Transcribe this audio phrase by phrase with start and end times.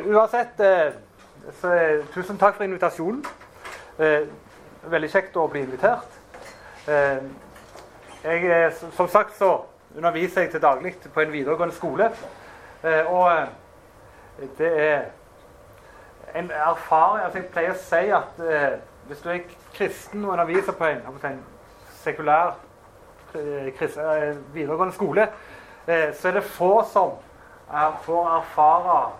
[0.00, 0.92] Uh, uansett, uh,
[1.60, 3.24] så, uh, tusen takk for invitasjonen.
[4.90, 6.14] veldig kjekt å bli invitert.
[8.24, 9.50] jeg, som sagt så
[9.96, 12.10] underviser jeg til daglig på en videregående skole.
[13.06, 13.30] og
[14.58, 15.02] det er
[16.34, 18.40] en erfaring altså Jeg pleier å si at
[19.06, 19.40] hvis du er
[19.74, 21.44] kristen og underviser på en, en
[22.02, 22.56] sekulær
[24.54, 25.28] videregående skole,
[25.86, 27.18] så er det få som
[28.04, 29.10] får erfare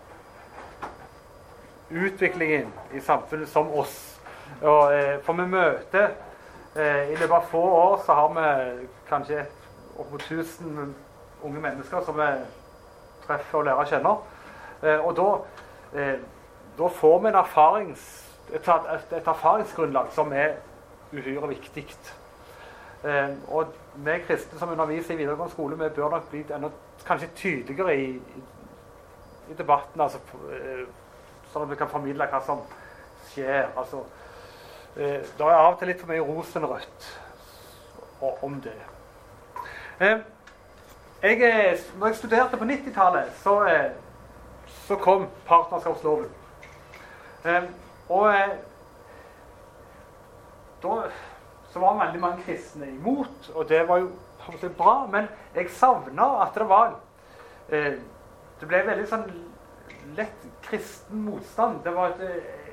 [1.90, 4.20] utviklingen i samfunnet som oss.
[4.62, 6.10] Og, eh, for vi møter
[6.76, 9.44] eh, I løpet av få år så har vi kanskje
[9.98, 10.94] opp mot 1000
[11.42, 12.28] unge mennesker som vi
[13.26, 14.14] treffer og lærer å kjenne.
[14.82, 15.28] Eh, og da,
[16.78, 18.06] da, får vi erfarings,
[18.52, 20.58] et, et, et, erfaringsgrunnlag som er
[21.12, 21.86] uhyre viktig.
[23.48, 23.72] Og
[24.04, 26.68] vi kristne som underviser i videregående skole, vi bør nok bli enda
[27.06, 28.42] kanskje tydeligere i, i,
[29.50, 30.00] i debatten.
[30.00, 30.18] altså
[31.52, 32.62] sånn at vi kan formidle hva som
[33.30, 33.68] skjer.
[33.76, 34.04] Altså,
[34.96, 37.10] eh, det er av og til litt for mye rosenrødt
[38.42, 38.76] om det.
[40.00, 40.18] Eh,
[41.22, 43.90] jeg, eh, når jeg studerte på 90-tallet, så, eh,
[44.86, 46.28] så, kom partnerskapsloven.
[47.44, 47.62] Eh,
[48.08, 48.56] og eh,
[50.82, 51.02] da
[51.72, 54.10] så var veldig mange kristne imot, og det var jo
[54.76, 55.06] bra.
[55.06, 56.96] Men jeg savna at det var
[57.70, 59.28] Det ble veldig sånn
[60.16, 61.80] lett kristen motstand.
[61.84, 62.72] Det, et, eh,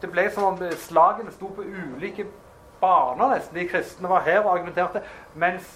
[0.00, 2.26] det, ble som om slagene sto på ulike
[2.80, 3.58] baner, nesten.
[3.58, 5.04] De kristne var her og argumenterte.
[5.34, 5.68] Mens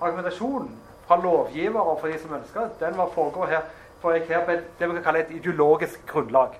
[0.00, 3.66] argumentasjonen fra lovgivere og for de som ønska den var foregår her,
[4.02, 6.56] foregikk her på et, det vi kan kalle et ideologisk grunnlag.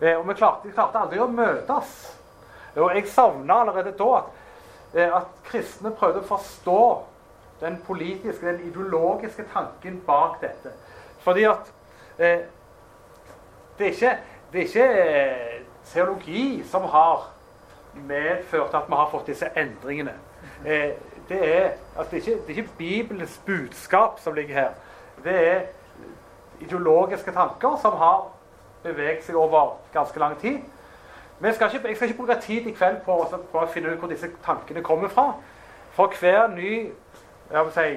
[0.00, 1.92] Eh, og vi klarte, klarte, aldri å møtes.
[2.76, 4.32] Og jeg savna allerede da at,
[4.94, 6.82] eh, at kristne prøvde å forstå
[7.60, 10.74] den politiske, den ideologiske tanken bak dette.
[11.24, 11.72] Fordi at
[12.18, 12.44] eh,
[13.78, 14.18] det er ikke,
[14.52, 17.32] det er ikke eh, teologi som har
[17.94, 20.14] medført at vi har fått disse endringene.
[20.66, 20.90] Eh,
[21.28, 24.68] det er, altså det, er ikke, det er ikke Bibelens budskap som ligger her.
[25.24, 25.60] Det er
[26.60, 28.28] ideologiske tanker som har
[28.82, 30.58] beveget seg over ganske lang tid.
[31.38, 33.16] Men jeg skal ikke, jeg skal ikke bruke tid i kveld på,
[33.52, 35.32] på, å finne ut hvor disse tankene kommer fra.
[35.92, 36.70] For hver ny
[37.50, 37.90] jeg vil si,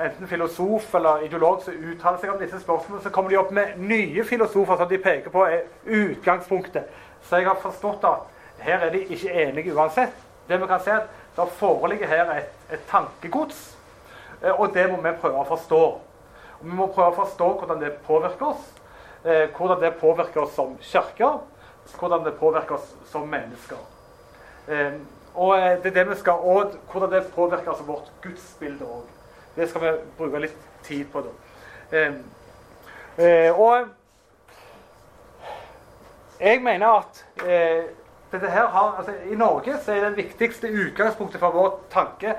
[0.00, 3.78] enten filosof eller ideolog som uttaler seg om disse spørsmålene, så kommer de opp med
[3.78, 6.88] nye filosofer som de peker på er utgangspunktet.
[7.22, 10.16] Så jeg har forstått at her er de ikke enige uansett.
[10.48, 13.76] Det vi kan se at Det foreligger her et, et tankegods,
[14.42, 15.80] eh, og det må vi prøve å forstå.
[16.60, 18.68] Og vi må prøve å forstå hvordan det påvirker oss,
[19.24, 21.40] eh, hvordan det påvirker oss som kirker,
[21.98, 23.82] hvordan det påvirker oss som mennesker.
[24.68, 24.94] Eh,
[25.34, 29.13] og det er det vi skal, og hvordan det påvirker altså vårt gudsbilde òg.
[29.56, 31.30] Det skal vi bruke litt tid på, da.
[33.18, 33.86] Eh, og
[36.40, 37.84] jeg mener at eh,
[38.32, 42.34] dette her har, altså, I Norge så er det viktigste utgangspunktet for vår tanke,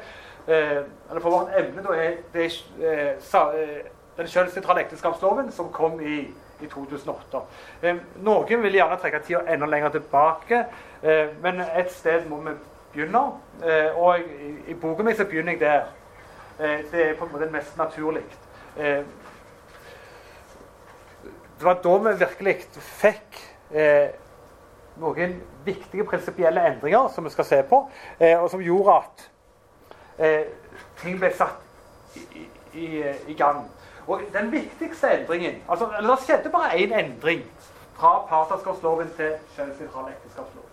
[0.48, 2.50] eh, eller for vårt emne, da, er det,
[2.84, 3.86] eh, eh,
[4.18, 6.20] den kjønnssentrale ekteskapsloven som kom i,
[6.62, 7.42] i 2008.
[7.82, 10.66] Eh, noen vil gjerne trekke tida enda lenger tilbake,
[11.42, 12.52] men et sted må vi
[12.94, 13.20] begynne.
[13.96, 15.84] og i, i boken min så begynner jeg der.
[16.60, 18.24] Eh, det er på en måte mest naturlig.
[18.78, 19.04] Eh,
[21.56, 23.40] det var da vi virkelig fikk
[23.72, 24.10] eh,
[25.00, 27.82] noen viktige prinsipielle endringer som vi skal se på,
[28.20, 29.24] og som gjorde at
[31.02, 32.88] ting ble satt i, i,
[33.28, 33.66] i gang.
[34.08, 37.44] Og den viktigste endringen altså, eller Det skjedde bare én endring
[37.98, 40.64] fra partnerskapsloven til kjønnsnøytral ekteskapslov.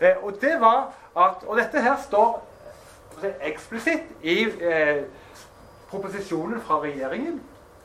[0.00, 2.42] Eh, og det var at, og dette her står
[3.24, 5.02] eksplisitt i eh,
[5.90, 7.40] proposisjonen fra regjeringen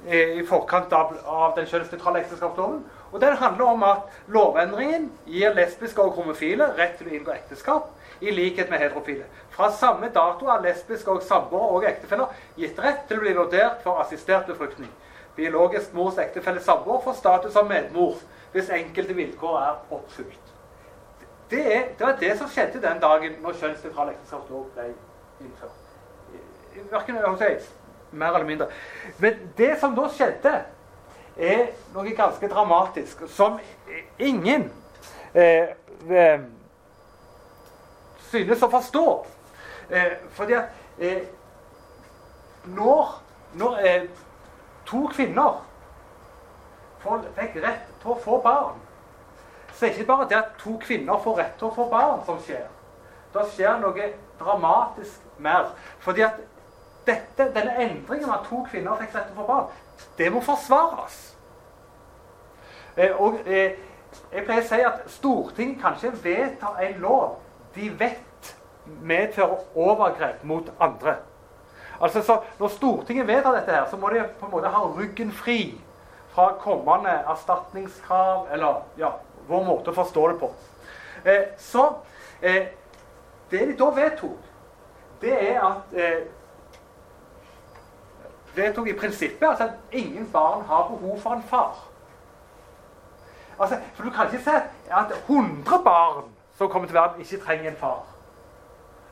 [0.07, 2.83] eh, i forkant av, av den kjønnsnøytrale ekteskapsloven.
[3.11, 7.91] Og Den handler om at lovendringen gir lesbiske og homofile rett til å inngå ekteskap,
[8.21, 9.25] i likhet med heterofile.
[9.51, 13.83] Fra samme dato er lesbiske og samboere og ektefeller gitt rett til å bli vurdert
[13.83, 14.91] for assistert befruktning.
[15.35, 18.19] Biologisk mors ektefelle samboer får status som medmor
[18.53, 20.53] hvis enkelte vilkår er oppfylt.
[21.49, 21.65] Det,
[21.97, 24.93] det, var det som skjedde den dagen når kjønnsnøytral ekteskapslov ble
[26.91, 27.67] Verken si,
[28.11, 28.67] mer eller mindre.
[29.19, 30.55] Men det som da skjedde,
[31.35, 33.57] er noe ganske dramatisk, som
[34.19, 34.69] ingen
[35.33, 35.73] eh,
[36.07, 36.45] eh,
[38.29, 39.07] synes å forstå.
[39.89, 41.25] Eh, fordi at eh,
[42.71, 43.11] når,
[43.59, 44.07] når eh,
[44.87, 45.59] to kvinner
[47.35, 48.79] fikk rett til å få barn,
[49.75, 52.23] så er det ikke bare det at to kvinner får rett til å få barn,
[52.25, 52.63] som skjer.
[53.35, 54.07] Da skjer noe
[54.39, 55.71] dramatisk mer.
[55.99, 56.39] Fordi at
[57.05, 59.67] dette, denne endringen at to kvinner fikk rett til å få barn,
[60.17, 61.19] det må forsvares.
[62.97, 63.77] Eh, og eh,
[64.31, 67.39] jeg pleier å si at Stortinget kan ikke vedta en lov
[67.75, 68.55] de vet
[68.85, 71.17] medfører overgrep mot andre.
[72.01, 75.31] Altså, så Når Stortinget vedtar dette, her, så må de på en måte ha ryggen
[75.31, 75.81] fri
[76.35, 79.11] fra kommende erstatningskrav, eller ja,
[79.47, 80.49] vår måte å forstå det på.
[81.25, 81.85] Eh, så
[82.41, 82.67] eh,
[83.51, 84.51] det de da vedtok,
[85.21, 86.25] det er at eh,
[88.55, 91.87] Vedtok i prinsippet altså at ingen barn har behov for en far.
[93.59, 94.49] Altså, for Du kan ikke si
[94.91, 96.23] at 100 barn
[96.57, 98.05] som kommer til verden, ikke trenger en far.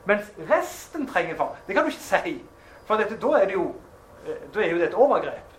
[0.06, 1.56] Mens resten trenger en far.
[1.68, 2.46] Det kan du ikke si.
[2.86, 3.76] For dette, da, er det jo,
[4.28, 5.54] eh, da er det et overgrep.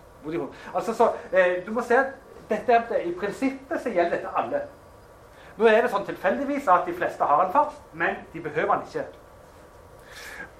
[0.73, 2.05] Altså, så, eh, du må se at
[2.49, 4.61] dette, I prinsippet så gjelder dette alle.
[5.57, 8.83] Nå er det sånn tilfeldigvis at de fleste har en far, men de behøver han
[8.87, 9.05] ikke.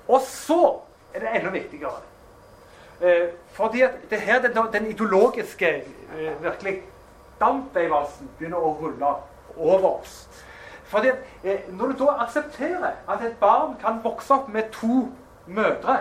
[0.08, 0.80] Og så
[1.14, 2.02] er det enda viktigere.
[3.02, 6.82] Eh, fordi at det her, den, den ideologiske eh, virkelig
[7.40, 9.14] dampveivalsen begynner å rulle
[9.58, 10.44] over oss.
[10.88, 15.12] Fordi at, eh, Når du da aksepterer at et barn kan vokse opp med to
[15.48, 15.98] mødre,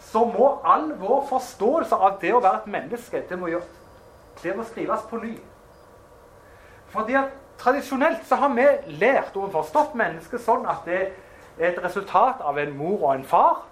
[0.00, 3.66] så må all vår forståelse av det å være et menneske det må, gjøre,
[4.42, 5.34] det må skrives på ny.
[6.90, 8.66] Fordi at Tradisjonelt så har vi
[8.96, 11.10] lært og forstått mennesket sånn at det er
[11.58, 13.66] et resultat av en mor og en far.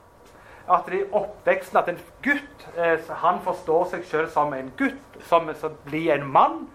[0.69, 5.21] At det i oppveksten at en gutt eh, han forstår seg selv som en gutt,
[5.29, 6.67] som, som blir en mann,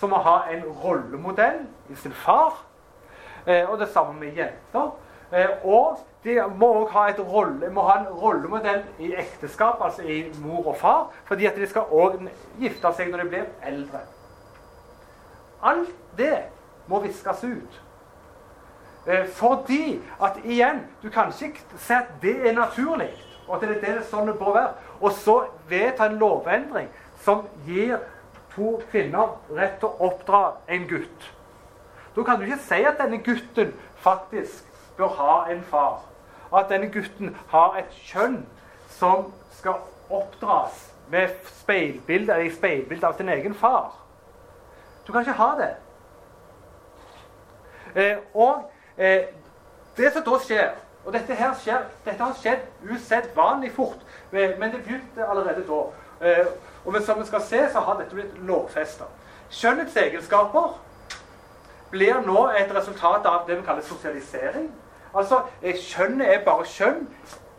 [0.00, 2.62] som må ha en rollemodell i sin far.
[3.46, 4.94] Eh, og det samme med jenter.
[5.32, 10.76] Eh, og de må òg ha, ha, en rollemodell i ekteskap, altså i mor og
[10.76, 12.20] far, fordi at de skal òg
[12.60, 14.02] gifte seg når de blir eldre.
[15.62, 16.36] Alt det
[16.86, 17.80] må viskes ut.
[19.06, 23.10] Eh, fordi at igjen, du kan ikke si at det er naturlig,
[23.48, 25.36] og at det er det sånn det bør være, og så
[25.68, 26.90] vedta en lovendring
[27.24, 27.98] som gir
[28.54, 31.32] to kvinner rett til å oppdra en gutt.
[32.16, 33.72] Da kan du ikke si at denne gutten
[34.04, 36.02] faktisk bør ha en far.
[36.54, 38.42] At denne gutten har et kjønn
[38.92, 39.80] som skal
[40.12, 41.32] oppdras med
[41.62, 43.96] speilbilde, i speilbilde av sin egen far.
[45.06, 45.72] Du kan ikke ha det.
[47.94, 48.70] Eh, og
[49.02, 49.28] eh,
[49.96, 50.70] det som da skjer
[51.02, 53.98] Og dette, her skjer, dette har skjedd usedvanlig fort,
[54.30, 55.80] men det begynte allerede da.
[56.22, 56.46] Eh,
[56.84, 59.08] og som vi skal se, så har dette blitt lovfesta.
[59.50, 60.76] Skjønnets egenskaper
[61.90, 64.70] blir nå et resultat av det vi kaller sosialisering.
[65.14, 67.08] Altså, eh, Kjønnet er bare kjønn.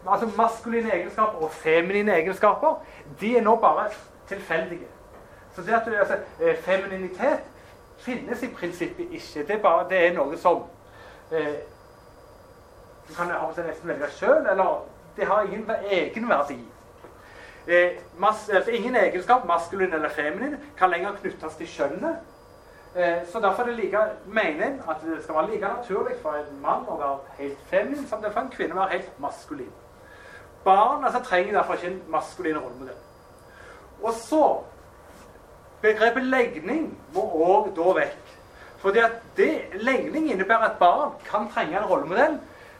[0.07, 2.79] Altså Maskuline egenskaper og feminine egenskaper
[3.19, 3.89] de er nå bare
[4.27, 4.87] tilfeldige.
[5.55, 7.39] Så det at du, altså, eh, Femininitet
[7.97, 9.47] finnes i prinsippet ikke.
[9.47, 10.63] Det er, bare, det er noe som
[11.31, 11.55] eh,
[13.09, 14.85] Du kan av og til nesten velge sjøl, eller
[15.17, 16.59] det har ingen egenverdi.
[17.67, 22.15] Eh, mas, altså, ingen egenskap, maskulin eller feminin, kan lenger knyttes til kjønnet.
[22.95, 26.59] Eh, så derfor er det like meningen at det skal være like naturlig for en
[26.61, 29.71] mann å være helt feminin som det er for en kvinne å være helt maskulin.
[30.63, 33.01] Barn altså, trenger derfor ikke en maskulin rollemodell.
[34.03, 34.45] Og så
[35.83, 38.22] Begrepet legning må òg da vekk.
[38.83, 42.37] Fordi at det, Legning innebærer at barn kan trenge en rollemodell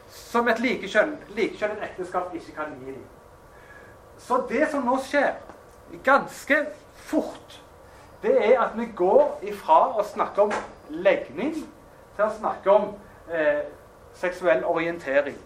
[0.08, 3.04] som et likekjønnet like ekteskap ikke kan gi dem.
[4.18, 5.32] Så det som nå skjer,
[6.04, 6.56] ganske
[6.94, 7.60] fort,
[8.22, 10.52] det er at vi går ifra å snakke om
[10.88, 11.56] legning
[12.16, 12.86] til å snakke om
[13.32, 13.64] eh,
[14.14, 15.36] seksuell orientering.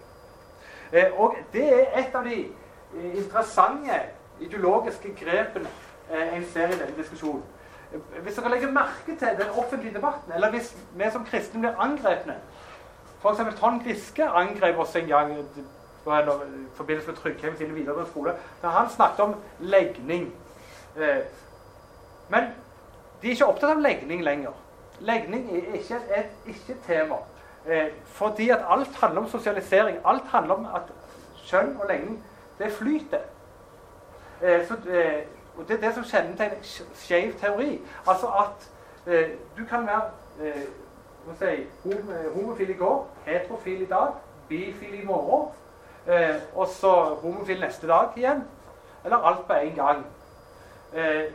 [0.93, 4.03] Eh, og det er et av de eh, interessante
[4.43, 5.71] ideologiske grepene
[6.11, 7.43] Eh, en ser i denne diskusjonen.
[8.23, 12.35] Hvis dere legger merke til den offentlige debatten, eller hvis vi som kristne blir angrepne
[13.23, 13.41] F.eks.
[13.59, 15.45] Trond Giske angrep oss en gang i
[16.75, 20.35] forbindelse med Tryggheim sine videregående skole, da han snakket om legning.
[20.97, 21.25] Eh,
[22.29, 22.53] men
[23.23, 24.55] de er ikke opptatt av legning lenger.
[25.01, 27.19] Legning er ikke et ikke-tema.
[27.67, 29.99] Eh, fordi at alt handler om sosialisering.
[30.05, 30.95] Alt handler om at
[31.49, 32.23] kjønn og legning,
[32.59, 33.27] det flyter.
[34.41, 34.77] Så
[35.59, 36.57] og Det er det som kjennetegner
[36.95, 37.81] skeiv teori.
[38.09, 38.71] Altså at
[39.13, 40.03] eh, du kan være
[40.43, 40.63] eh,
[41.39, 41.67] si,
[42.35, 44.13] homofil i går, heterofil i dag,
[44.49, 45.49] bifil i morgen,
[46.07, 48.45] eh, og så homofil neste dag igjen.
[49.05, 50.07] Eller alt på en gang.
[50.95, 51.33] Eh,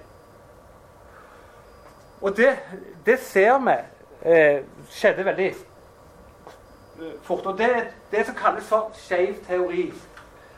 [2.21, 2.59] og det,
[3.05, 3.75] det, ser vi
[4.31, 7.45] eh, skjedde veldig eh, fort.
[7.45, 9.93] Og det er det som kalles for skeiv teori.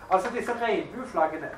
[0.09, 1.49] Altså disse regnbueflaggene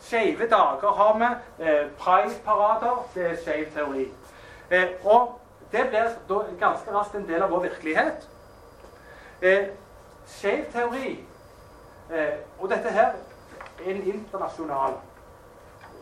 [0.00, 1.64] Skeive dager har vi.
[1.64, 3.08] Eh, Pride-parader.
[3.14, 4.08] Det er skeiv teori.
[4.70, 5.40] Eh, og
[5.72, 8.28] det blir da ganske raskt en del av vår virkelighet.
[9.42, 9.66] Eh,
[10.26, 11.24] skeiv teori
[12.58, 13.12] Og dette her
[13.84, 14.92] er en internasjonal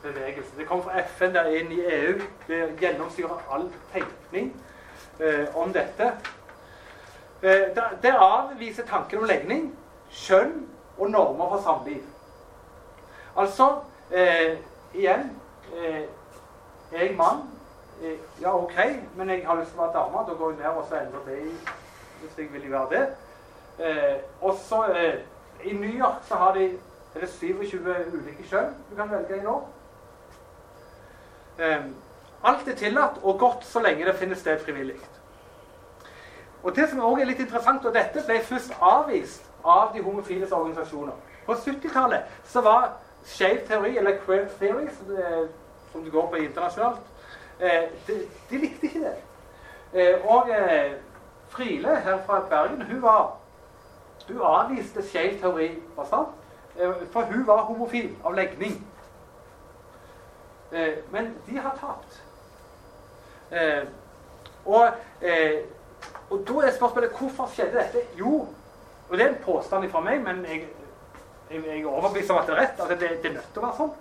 [0.02, 0.56] bevegelse.
[0.58, 2.20] Det kom fra FN der inn i EU.
[2.46, 4.52] Det gjennomsyrer all tenkning
[5.20, 6.12] eh, om dette.
[7.42, 9.70] Eh, det, avviser tanken om legning,
[10.10, 10.66] kjønn
[10.98, 12.02] og normer for samliv.
[13.36, 13.80] Altså
[14.12, 14.58] eh,
[14.94, 15.40] Igjen
[15.76, 16.02] eh,
[16.92, 17.42] Er jeg mann?
[18.02, 18.78] Eh, ja, OK,
[19.16, 20.24] men jeg har lyst til å være dame.
[20.28, 21.38] Da går jeg ned og så endrer det
[22.20, 23.04] hvis jeg vil være det.
[23.78, 24.84] Eh, også
[25.64, 26.78] I New York så har de
[27.14, 27.78] er det 27
[28.12, 29.54] ulike kjønn du kan velge i nå.
[31.58, 31.92] Um,
[32.42, 34.96] alt er tillatt og godt så lenge det finnes sted frivillig.
[36.62, 40.52] Og det som også er litt interessant, og Dette ble først avvist av de homofiles
[40.52, 41.14] organisasjoner.
[41.46, 42.88] På 70-tallet så var
[43.24, 45.48] skeiv teori, eller queer theory, som det,
[45.92, 47.00] som det går på internasjonalt,
[47.60, 49.16] eh, de, de, likte ikke det.
[49.94, 50.92] Eh, og eh,
[51.48, 53.36] Friele her fra Bergen hun, var,
[54.28, 56.34] hun avviste skeiv teori bastant.
[56.76, 58.86] Eh, for hun var homofil av legning.
[60.72, 62.22] Eh, men de har tapt.
[63.52, 63.84] Eh,
[64.64, 64.88] og,
[66.30, 68.06] og da er spørsmålet hvorfor skjedde dette?
[68.18, 68.46] Jo,
[69.08, 70.64] og det er en påstand fra meg, men jeg,
[71.50, 72.80] jeg, er overbevist om at det er rett.
[72.80, 73.94] at det, det er nødt til å være sånn.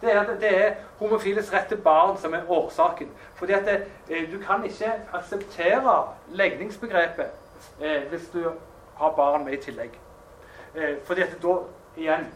[0.00, 3.10] Det er, det er homofiles rett til barn som er årsaken.
[3.34, 3.78] Fordi at det,
[4.32, 5.96] Du kan ikke akseptere
[6.30, 7.26] legningsbegrepet
[7.82, 8.44] eh, hvis du
[8.98, 9.98] har barn med i tillegg.
[10.74, 11.56] Eh, fordi at da
[11.96, 12.28] igjen,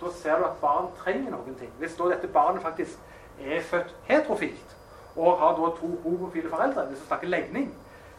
[0.00, 1.72] da ser du at barn trenger noen ting.
[1.78, 2.98] Hvis da dette barnet faktisk
[3.40, 4.76] er født heterofilt
[5.16, 7.74] og har da to homofile foreldre, hvis du snakker legning,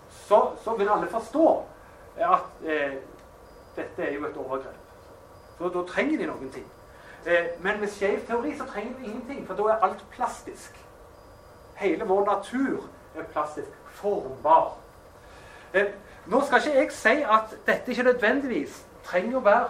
[0.10, 1.66] så, så vil alle forstå
[2.18, 2.98] at eh,
[3.76, 4.87] dette er jo et overgrep.
[5.58, 6.66] Så da trenger de noen ting.
[7.26, 10.78] Eh, men med skeiv teori så trenger vi ingenting, for da er alt plastisk.
[11.76, 12.84] Hele vår natur
[13.16, 14.78] er plastisk, formbar.
[15.74, 15.92] Eh,
[16.26, 19.68] nå skal ikke jeg si at dette ikke nødvendigvis trenger å være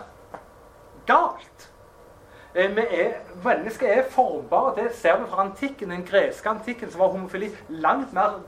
[1.08, 1.70] galt.
[2.56, 3.14] Eh, er,
[3.44, 4.76] mennesker er formbare.
[4.76, 5.92] Det ser vi fra antikken.
[5.92, 8.40] Den greske antikken så var homofili langt mer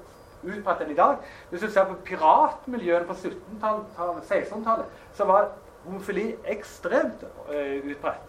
[0.43, 1.17] utbredt enn i dag.
[1.50, 5.51] Hvis du ser på piratmiljøene på 1600-tallet, så var
[5.86, 8.27] homofili ekstremt uh, utbredt.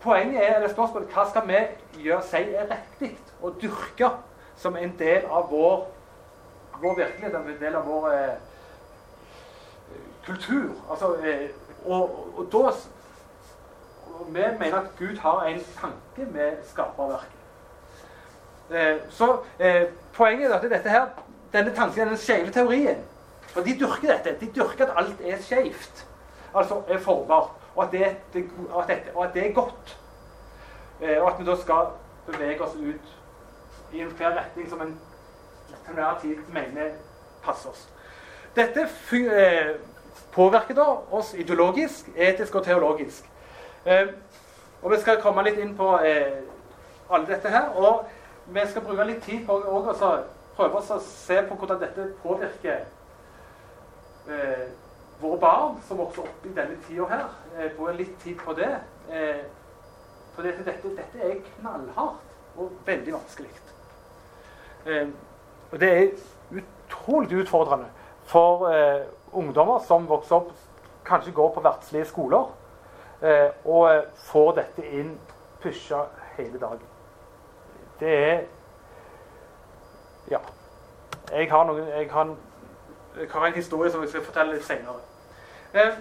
[0.00, 1.58] Poenget er, eller spørsmålet hva skal vi
[2.06, 3.10] gjøre si er riktig
[3.42, 4.14] å dyrke
[4.60, 5.82] som en del av vår,
[6.80, 8.38] vår virkelighet, en del av vår uh,
[10.24, 10.72] kultur.
[10.90, 11.50] Altså, uh,
[11.84, 12.72] og, og da
[14.20, 17.40] og vi mener at Gud har en tanke med skaperverket.
[18.70, 21.06] Eh, så eh, poenget er at dette her,
[21.52, 22.98] denne tanken er den skeive teorien.
[23.50, 24.36] For de dyrker dette.
[24.40, 26.06] De dyrker at alt er skeivt.
[26.54, 27.50] Altså er forbart.
[27.74, 29.98] Og at det, at dette, og at det er godt.
[31.00, 31.86] Eh, og at vi da skal
[32.26, 33.16] bevege oss ut
[33.92, 34.98] i en hver retning som en
[35.68, 36.90] til enhver tid mener
[37.44, 37.88] passer oss.
[38.56, 39.76] Dette eh,
[40.32, 43.30] påvirker da oss ideologisk, etisk og teologisk.
[43.84, 44.06] Eh,
[44.82, 46.42] og Vi skal komme litt inn på eh,
[47.10, 47.68] alle dette her.
[47.76, 48.04] Og
[48.46, 49.82] vi skal bruke litt tid på å
[50.56, 52.80] prøve å se på hvordan dette påvirker
[54.28, 54.66] eh,
[55.20, 57.26] våre barn som vokser opp i denne tida her.
[57.56, 58.70] Eh, bruker litt tid på det.
[59.10, 59.42] Eh,
[60.34, 63.50] for dette, dette, er knallhardt og veldig vanskelig.
[64.86, 65.08] Eh,
[65.70, 67.90] og det er utrolig utfordrende
[68.24, 70.50] for eh, ungdommer som vokser opp,
[71.04, 72.48] kanskje går på verdslige skoler
[73.22, 75.10] Eh, og eh, får dette inn
[75.60, 76.06] pusha
[76.38, 76.86] hele dagen.
[78.00, 78.40] Det er
[80.30, 80.38] Ja.
[81.32, 82.36] Jeg har, noen, jeg har,
[83.20, 85.02] jeg har en historie som jeg skal fortelle litt senere.
[85.74, 85.98] Eh,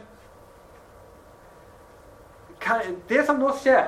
[3.09, 3.87] det som nå skjer,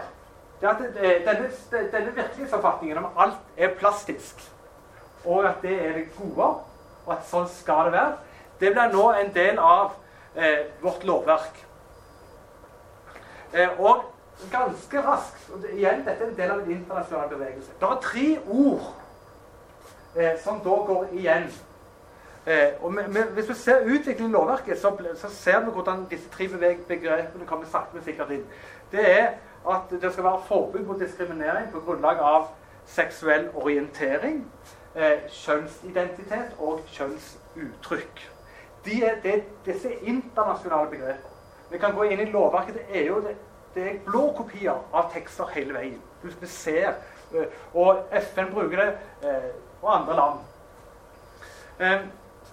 [0.62, 1.50] det er at denne,
[1.92, 4.42] denne virkelighetsoppfatningen om alt er plastisk,
[5.26, 6.52] og at det er det gode,
[7.06, 8.14] og at sånn skal det være,
[8.62, 9.96] det blir nå en del av
[10.36, 11.64] eh, vårt lovverk.
[13.54, 14.06] Eh, og
[14.52, 17.74] ganske raskt og Igjen, dette er en del av en internasjonal bevegelse.
[17.80, 18.86] Det er tre ord
[20.16, 21.50] eh, som da går igjen.
[22.48, 26.08] Eh, og med, med, hvis du ser utviklingen i lovverket, så, så, ser vi hvordan
[26.10, 26.48] disse tre
[26.88, 28.46] begrepene kommer sakte, men sikkert inn.
[28.92, 29.28] Det er
[29.70, 32.48] at det skal være forbud mot diskriminering på grunnlag av
[32.86, 34.46] seksuell orientering,
[34.96, 38.24] eh, kjønnsidentitet og kjønnsuttrykk.
[38.86, 41.30] De er, det, disse internasjonale begreper.
[41.72, 43.20] Vi kan gå inn i lovverket til EU.
[43.22, 43.36] Det,
[43.76, 46.02] det er blå kopier av tekster hele veien.
[46.24, 46.98] Vi ser,
[47.36, 48.98] eh, Og FN bruker det,
[49.30, 50.40] eh, og andre land.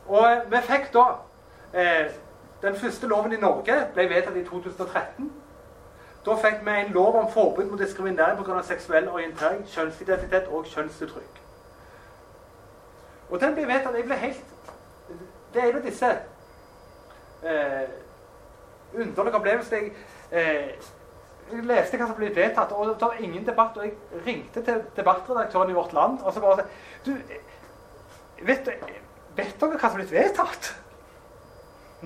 [0.08, 1.04] Eh, og vi fikk da
[2.62, 5.32] Den første loven i Norge ble vedtatt i 2013.
[6.26, 8.62] Da fikk vi en lov om forbud mot diskriminering pga.
[8.62, 11.40] seksuell orientering, kjønnsidentitet og kjønnsuttrykk.
[13.30, 14.44] Og den ble vedtatt Jeg ble helt
[15.54, 16.10] Det er av disse
[17.44, 17.88] eh,
[18.94, 19.92] underlige opplevelsene jeg
[20.32, 20.88] eh,
[21.52, 23.76] jeg leste hva som ble vedtatt, og det var ingen debatt.
[23.76, 26.66] Og jeg ringte til debattredaktøren i Vårt Land og så bare
[27.06, 27.14] Du,
[28.42, 28.68] vet,
[29.38, 30.72] vet dere hva som ble vedtatt?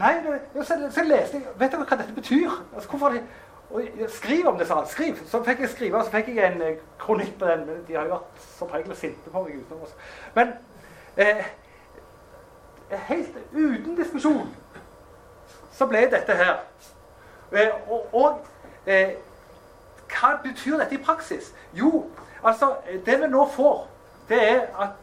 [0.01, 2.53] Nei, det, så, så leste jeg Vet dere hva dette betyr?
[2.75, 3.25] Altså, hvorfor de,
[3.73, 4.89] og Skriv om det, sa han.
[4.89, 5.17] Skriv.
[5.29, 7.65] Så fikk jeg skrive, og så fikk jeg en eh, kronikk på den.
[7.89, 9.87] De har jo vært som regel sinte på meg utenom.
[9.87, 9.95] Også.
[10.35, 10.53] Men
[11.17, 11.45] eh,
[13.09, 14.51] helt uten diskusjon
[15.73, 16.61] så ble dette her.
[17.53, 18.45] Eh, og, og
[18.87, 19.17] eh,
[20.13, 21.53] hva betyr dette i praksis?
[21.75, 22.07] Jo,
[22.45, 22.75] altså
[23.07, 23.87] Det vi nå får,
[24.29, 25.01] det er at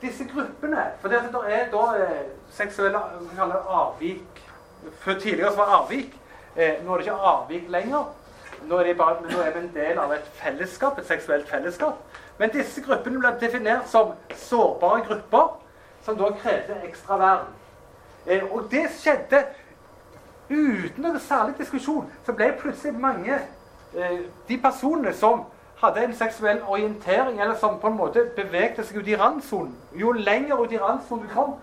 [0.00, 2.98] disse gruppene For det, er da eh, seksuelle
[3.68, 4.42] avvik
[5.00, 6.20] for Tidligere så var avvik.
[6.56, 8.04] Eh, nå er det ikke avvik lenger.
[8.62, 11.98] Nå er, bare, nå er, vi en del av et fellesskap, et seksuelt fellesskap.
[12.38, 15.56] Men disse gruppene ble definert som sårbare grupper,
[16.04, 17.50] som da krevde ekstra vern.
[18.26, 19.42] Eh, og det skjedde
[20.50, 22.06] uten noen særlig diskusjon.
[22.26, 23.40] Så ble plutselig mange
[24.48, 29.08] De personene som hadde en seksuell orientering, eller som på en måte bevegde seg ut
[29.08, 31.56] i randsonen Jo lenger ut i randsonen du kom,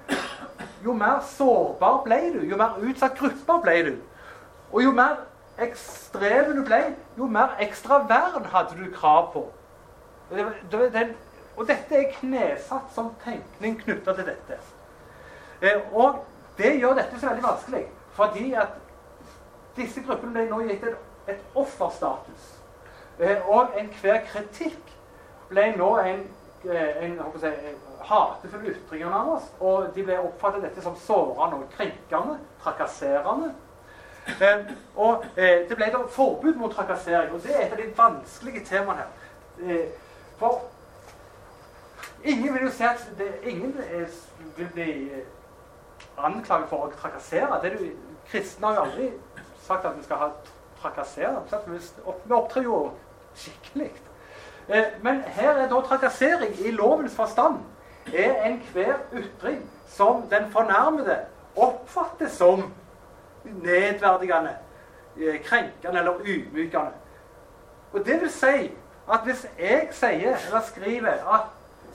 [0.86, 2.42] jo mer sårbar ble du.
[2.50, 3.94] Jo mer utsatt grupper ble du.
[4.72, 5.24] Og jo mer
[5.62, 6.82] ekstrem du ble,
[7.18, 9.48] jo mer ekstra vern hadde du krav på.
[11.58, 14.58] og dette er knesatt som tenkning knytta til dette.
[15.62, 16.26] Eh, og
[16.58, 18.68] det gjør dette så veldig vanskelig, fordi at
[19.78, 20.84] disse gruppene ble nå gitt
[21.28, 22.53] et, offerstatus.
[23.24, 24.94] Eh, og enhver kritikk
[25.50, 26.24] ble nå en,
[26.68, 27.52] eh, en si,
[28.04, 29.52] hatefull ytring av oss.
[29.60, 33.54] Og de ble oppfattet dette som sårende og krenkende, trakasserende.
[34.42, 34.66] Eh,
[34.96, 38.66] og eh, det ble da forbud mot trakassering, og det er et av de vanskelige
[38.66, 39.08] temaene her.
[39.60, 39.86] Eh,
[40.40, 40.62] for
[42.24, 43.76] ingen vil jo si at det, ingen
[44.58, 45.26] vil bli eh,
[46.18, 47.60] anklaget for å trakassere.
[47.64, 47.88] Det du,
[48.32, 49.10] kristne har jo aldri
[49.64, 50.30] sagt at vi skal ha
[50.82, 51.44] trakassere.
[52.26, 52.78] Vi opptrer jo
[53.36, 53.92] skikkelig.
[54.70, 57.60] Eh, men her er da trakassering i lovens forstand
[58.14, 61.18] er enhver ytring som den fornærmede
[61.56, 62.74] oppfattes som
[63.44, 64.56] nedverdigende,
[65.18, 66.92] eh, krenkende eller ydmykende.
[67.94, 68.72] Og det vil si
[69.14, 71.42] at hvis jeg sier eller skriver at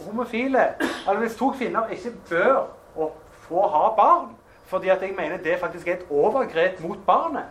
[0.04, 0.74] homofile,
[1.08, 2.66] eller hvis to kvinner ikke bør
[3.32, 7.44] få ha barn, fordi at jeg mener det faktisk er et overgrep mot barnet,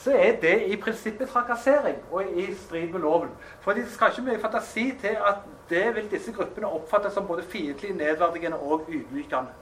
[0.00, 3.28] så er det i prinsippet trakassering og i strid med loven.
[3.60, 7.42] For det skal ikke mye fantasi til at det vil disse gruppene oppfatte som både
[7.42, 9.52] fiendtlig, nedverdigende og ydmykende.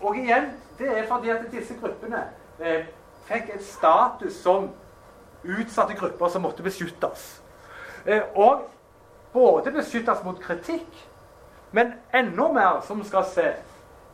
[0.00, 2.24] Og igjen, det er fordi at disse gruppene
[2.60, 2.88] eh,
[3.28, 4.70] fikk et status som
[5.44, 7.42] utsatte grupper som måtte beskyttes.
[8.06, 8.66] Eh, og
[9.32, 11.06] både beskyttes mot kritikk,
[11.72, 13.46] men enda mer, som vi skal se,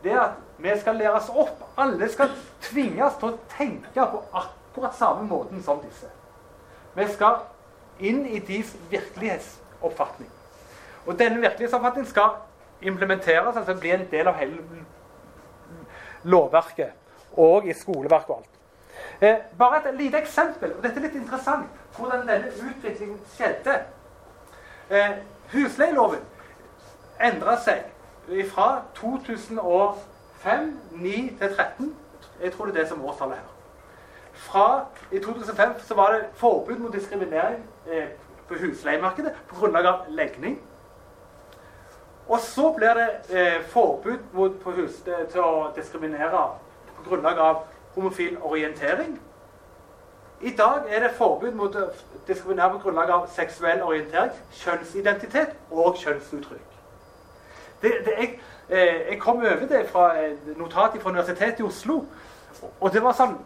[0.05, 1.65] det er at vi skal læres opp.
[1.79, 4.23] Alle skal tvinges til å tenke på
[4.77, 6.07] akkurat samme måten som disse.
[6.95, 7.37] Vi skal
[7.99, 10.31] inn i deres virkelighetsoppfatning.
[11.07, 12.31] Og denne virkelighetsoppfatningen skal
[12.83, 14.59] implementeres, altså bli en del av hele
[16.23, 16.93] lovverket
[17.33, 18.53] og i skoleverket og alt.
[19.21, 23.81] Eh, bare et lite eksempel, og dette er litt interessant, hvordan denne utviklingen skjedde.
[24.91, 25.11] Eh,
[25.53, 26.21] husleieloven
[27.21, 27.85] endra seg
[28.53, 29.61] fra 2005,
[30.45, 31.95] 2009 til 2013.
[32.43, 33.56] Jeg tror det er det som årstallet her.
[34.37, 38.09] Fra I 2005 så var det forbud mot diskriminering eh,
[38.49, 40.59] på husleiemarkedet på grunnlag av legning.
[42.29, 46.43] Og så blir det eh, forbud mot, hus, eh, til å diskriminere
[46.97, 47.63] på grunnlag av
[47.95, 49.21] homofil orientering.
[50.41, 51.89] I dag er det forbud mot å
[52.27, 56.73] diskriminere på grunnlag av seksuell orientering, kjønnsidentitet og kjønnsuttrykk.
[57.83, 62.03] Det, det, jeg, eh, jeg, kom over det fra et notat fra Universitetet i Oslo.
[62.81, 63.37] Og det var sånn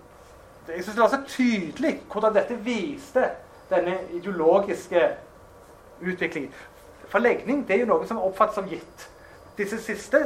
[0.77, 3.31] Jeg synes det var så tydelig hvordan dette viste
[3.71, 5.09] denne ideologiske
[6.01, 6.53] utviklingen.
[7.09, 9.11] For legning det er jo noe som oppfattes som gitt.
[9.59, 10.19] Disse siste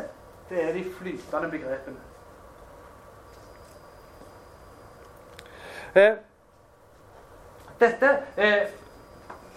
[0.48, 1.96] det er de flytende begrepene.
[5.94, 6.16] Eh,
[7.80, 8.66] dette eh,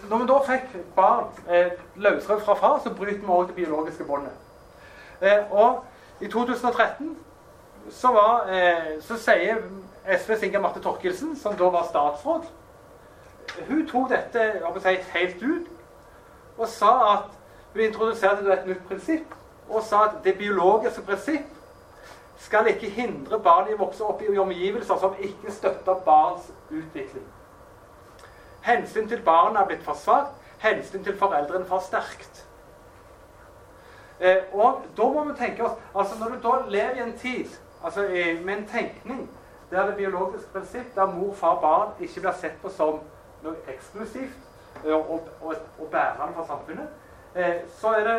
[0.08, 4.04] Når vi da fikk barn eh, løsrevet fra far, så bryter vi òg det biologiske
[4.04, 4.32] båndet.
[5.20, 5.84] Eh, og
[6.20, 7.16] i 2013
[7.90, 9.58] så, var, eh, så sier
[10.08, 12.46] SVs Inga Marte Torkelsen, som da var statsråd
[13.68, 14.46] Hun tok dette
[14.82, 15.68] si, helt ut
[16.58, 17.36] og sa at
[17.72, 19.34] Hun introduserte et nytt prinsipp
[19.68, 21.54] og sa at det biologiske prinsipp
[22.38, 27.26] skal ikke hindre barn i å vokse opp i omgivelser som ikke støtter barns utvikling.
[28.64, 32.44] Hensyn til barna er blitt for svakt, hensyn til foreldrene for sterkt.
[34.20, 37.52] Eh, og da må vi tenke oss altså Når du da lever i en tid
[37.84, 38.02] altså,
[38.44, 39.28] med en tenkning
[39.70, 43.00] der det biologiske prinsipp, der mor, far, barn ikke blir sett på som
[43.42, 46.88] noe eksklusivt og, og, og, og bærende for samfunnet,
[47.34, 48.18] eh, så er det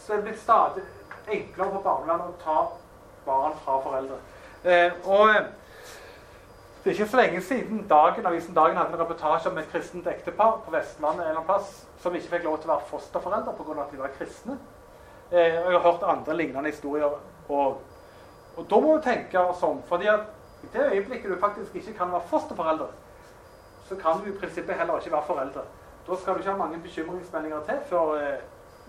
[0.00, 0.82] så er det blitt stadig
[1.30, 2.60] enklere for barnevernet å ta
[3.26, 4.16] barn fra foreldre.
[4.64, 5.44] Eh, og eh,
[6.80, 10.08] det er ikke så lenge siden Dagen, avisen Dagen hadde en reportasje om et kristent
[10.08, 13.54] ektepar på Vestlandet en eller annen plass, som ikke fikk lov til å være fosterforeldre
[13.58, 13.76] pga.
[13.82, 14.56] at de var kristne.
[15.30, 17.18] Eh, og jeg har hørt andre lignende historier.
[17.48, 17.82] Og,
[18.60, 20.26] og da må du tenke sånn, fordi at
[20.60, 22.90] i det øyeblikket du faktisk ikke kan være fosterforelder,
[23.88, 25.62] så kan du i prinsippet heller ikke være foreldre.
[26.06, 28.42] Da skal du ikke ha mange bekymringsmeldinger til før eh,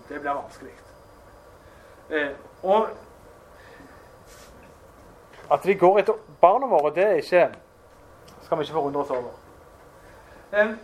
[0.08, 0.74] det blir vanskelig.
[2.10, 2.28] Eh,
[2.62, 2.88] og
[5.50, 7.48] at vi går etter barna våre, det er ikke
[8.42, 9.30] skal vi ikke forundre oss over.
[10.52, 10.74] Eh,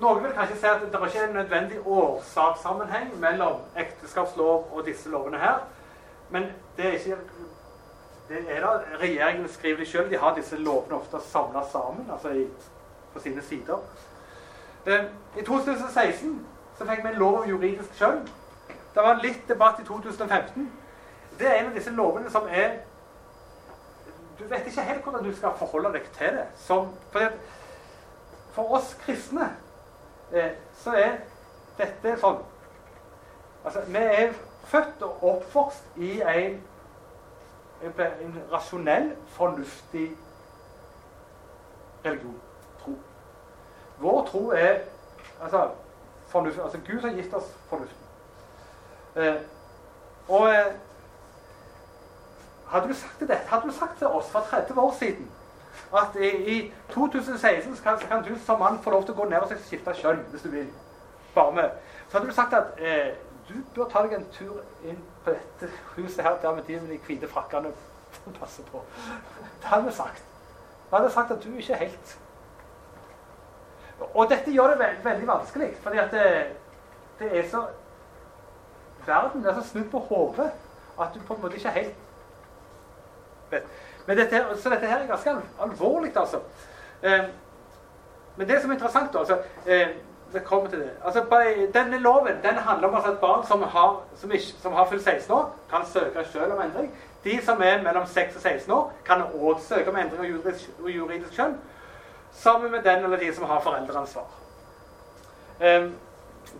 [0.00, 5.08] noen vil kanskje si at det er ikke en nødvendig årsakssammenheng mellom ekteskapslov og disse
[5.08, 5.64] lovene her.
[6.34, 7.16] Men det er ikke
[8.28, 10.10] det er da, Regjeringen skriver det sjøl.
[10.10, 12.46] De har disse lovene ofte samla sammen altså i,
[13.12, 13.78] på sine sider.
[14.86, 15.04] Eh,
[15.38, 16.46] I 2016
[16.78, 18.24] så fikk vi en lov om juridisk skjønn.
[18.94, 20.66] Det var litt debatt i 2015.
[21.38, 22.80] Det er en av disse lovene som er
[24.38, 26.48] Du vet ikke helt hvordan du skal forholde deg til det.
[26.56, 27.36] Som, for,
[28.56, 29.52] for oss kristne
[30.32, 31.20] eh, så er
[31.78, 32.42] dette sånn
[33.64, 36.62] Altså, vi er født og oppvokst i en,
[37.82, 40.10] en rasjonell, fornuftig
[42.04, 42.40] religion.
[42.84, 42.98] Tro.
[43.98, 44.78] Vår tro er
[45.42, 45.70] altså,
[46.26, 47.98] fornuft, altså Gud har gitt oss fornuften.
[49.16, 49.34] Eh,
[50.28, 50.74] og eh,
[52.68, 55.30] hadde du sagt til dette, hadde du sagt til oss for 30 år siden
[55.94, 59.28] at i, i 2016 så kan, kan, du som mann få lov til å gå
[59.30, 60.66] ned og skifte kjønn hvis du vil.
[61.34, 61.70] Bare med.
[62.08, 63.14] Så hadde du sagt at eh,
[63.48, 66.92] du bør ta deg en tur inn på dette huset her der med de med
[66.92, 67.72] de hvite frakkene
[68.38, 68.82] passer på.
[69.60, 70.24] Det hadde vi sagt.
[70.90, 72.18] Vi hadde sagt at du ikke er helt
[74.14, 76.24] Og dette gjør det veld, veldig vanskelig, fordi at det,
[77.18, 77.66] det er så
[79.06, 80.50] Verden er så snudd på hodet
[81.00, 81.94] at du på en måte ikke er helt
[83.50, 83.62] vet.
[84.06, 86.40] Men dette, så dette her er ganske alvorlig, altså.
[87.02, 87.24] Eh,
[88.36, 89.38] men det som er interessant, da altså,
[90.34, 90.90] det kommer til det.
[91.04, 91.24] Altså,
[91.74, 95.32] denne loven den handler om at barn som har, som, ikke, som har fylt 16
[95.34, 96.94] år, kan søke selv om endring.
[97.24, 100.70] De som er mellom 6 og 16 år, kan også søke om endring av juridisk,
[100.88, 101.54] juridisk kjønn.
[102.32, 104.26] Sammen med den eller de som har foreldreansvar.
[105.60, 105.94] Um,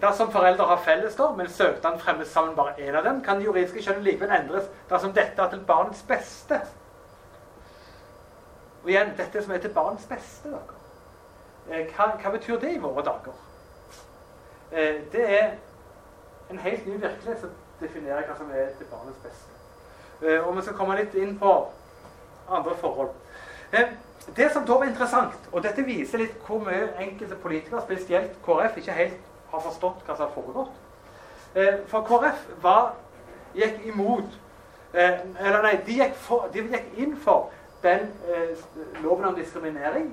[0.01, 3.45] dersom foreldre har felles, da, men søknaden fremmes sammen bare én av dem, kan det
[3.49, 6.61] juridiske kjønn likevel endres dersom dette er til barnets beste.
[8.85, 10.55] Og igjen, dette som er til barnets beste.
[11.71, 13.37] Eh, hva, hva betyr det i våre dager?
[14.75, 15.51] Eh, det er
[16.51, 19.51] en helt ny virkelighet som definerer hva som er til barnets beste.
[20.23, 21.53] Eh, og vi skal komme litt inn på
[22.51, 23.13] andre forhold.
[23.73, 23.93] Eh,
[24.37, 28.81] det som da var interessant, og dette viser litt hvor mye enkelte politikere, spesielt KrF,
[28.81, 30.81] ikke helt har forstått hva som har foregått.
[31.87, 32.97] For KrF var,
[33.55, 34.41] gikk imot
[34.95, 37.51] Eller nei, de gikk, for, de gikk inn for
[37.83, 38.09] den
[39.03, 40.09] loven om diskriminering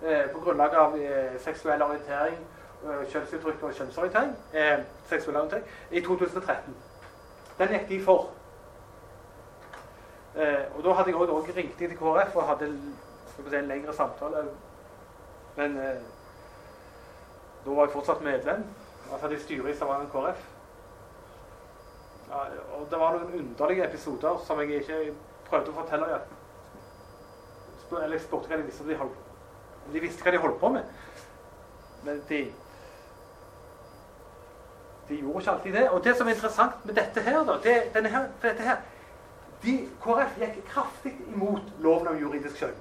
[0.00, 0.94] på grunnlag av
[1.42, 2.38] seksuell orientering
[2.86, 6.76] kjønnsuttrykk og kjønnsorientering, eh, seksuell orientering, i 2013.
[7.58, 8.30] Den gikk de for.
[10.36, 12.68] Eh, og da hadde jeg også ringt til KrF og hadde
[13.36, 14.44] si, en lengre samtale.
[15.56, 16.02] Men eh,
[17.64, 18.66] da var jeg fortsatt medlem.
[19.10, 20.44] Jeg satt i styret i Stavanger KrF.
[22.28, 22.42] Ja,
[22.76, 25.14] og det var noen underlige episoder som jeg ikke
[25.48, 26.36] prøvde å fortelle dem.
[28.02, 29.18] Eller jeg spurte hva de visste, de, holdt,
[29.94, 30.88] de visste hva de holdt på med.
[32.04, 32.40] Men de
[35.08, 35.88] de gjorde ikke alltid det.
[35.90, 38.76] Og det som er interessant med dette her, da, det, denne her, dette her
[39.62, 42.76] de, KrF gikk kraftig imot loven om juridisk kjønn.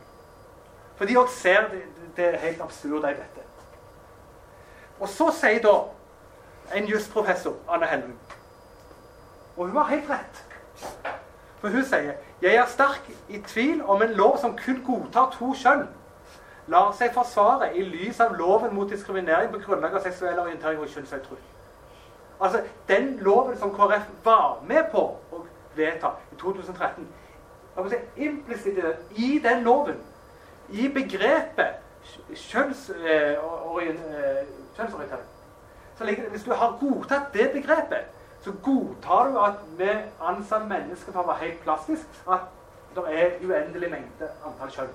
[0.96, 1.84] For de òg ser det,
[2.18, 3.44] det helt absurde i dette.
[5.00, 5.76] Og så sier da
[6.76, 8.14] en jusprofessor, Anne Hellum
[9.58, 10.44] Og hun har helt rett.
[11.60, 15.54] For hun sier jeg er sterk i tvil om en lov som kun godtar to
[15.56, 15.88] kjønn,
[16.68, 20.92] lar seg forsvare i lys av loven mot diskriminering på grunnlag av seksuell orientering og
[20.92, 21.55] kjønnsuttrykk.
[22.40, 25.46] Altså, Den loven som KrF var med på å
[25.76, 27.08] vedta i 2013
[27.90, 28.78] si, Implisitt
[29.12, 29.98] i den loven,
[30.70, 31.72] i begrepet eh,
[32.32, 32.36] eh,
[34.76, 35.26] kjønnsorientering
[35.98, 38.06] så ligger, Hvis du har godtatt det begrepet,
[38.42, 39.90] så godtar du at vi
[40.22, 42.40] anser mennesker for å være helt plastisk, at
[42.96, 44.92] det er uendelig mengde antall kjønn.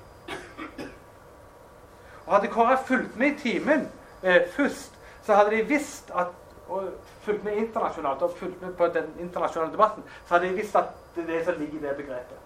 [2.27, 3.89] Og Hadde KrF fulgt med i timen
[4.23, 6.37] eh, først, så hadde de visst at
[6.71, 10.77] og fulgt med internasjonalt og fulgt med på den internasjonale debatten, så hadde jeg visst
[10.77, 12.39] at det er det som ligger i det begrepet.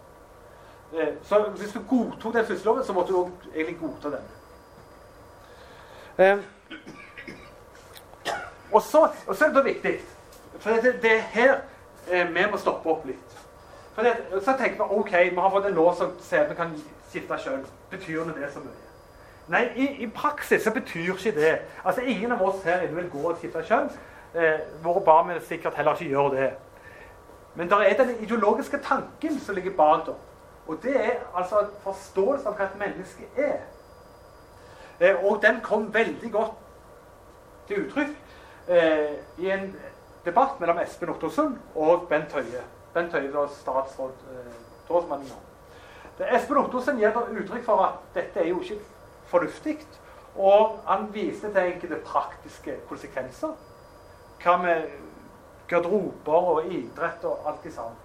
[0.95, 4.25] Eh, så hvis du godtok den første loven, så måtte du òg egentlig godta den.
[6.19, 6.39] Eh,
[8.73, 10.01] og, så, og så er det da viktig
[10.59, 11.55] For det, det er her
[12.11, 13.35] eh, vi må stoppe opp litt.
[13.95, 16.73] For det, så tenker vi ok, vi har fått en lov som sier vi kan
[17.11, 17.67] skifte kjønn.
[17.91, 18.81] Betyr det det så mye?
[19.49, 21.59] Nei, i, i, praksis så betyr ikke det.
[21.85, 23.91] Altså, Ingen av oss her inne vil gå og skifte kjønn.
[24.35, 26.53] Eh, våre barn vil sikkert heller ikke gjøre det.
[27.55, 30.07] Men det er den ideologiske tanken som ligger bak.
[30.07, 30.13] da.
[30.67, 33.61] Og det er altså en forståelse av hva et menneske er.
[35.01, 36.57] Eh, og den kom veldig godt
[37.69, 38.15] til uttrykk
[38.69, 39.77] eh, i en
[40.25, 42.63] debatt mellom Espen Ottersen og Bent Høie.
[42.95, 44.55] Bent Høie var statsråd eh,
[46.35, 48.81] Espen Ottersen gir uttrykk for at dette er jo ikke
[49.31, 49.79] fornuftig.
[50.35, 53.55] Og han viser til enkelte praktiske konsekvenser.
[54.45, 54.91] Hva med
[55.69, 57.97] garderober og idrett og alt det samme.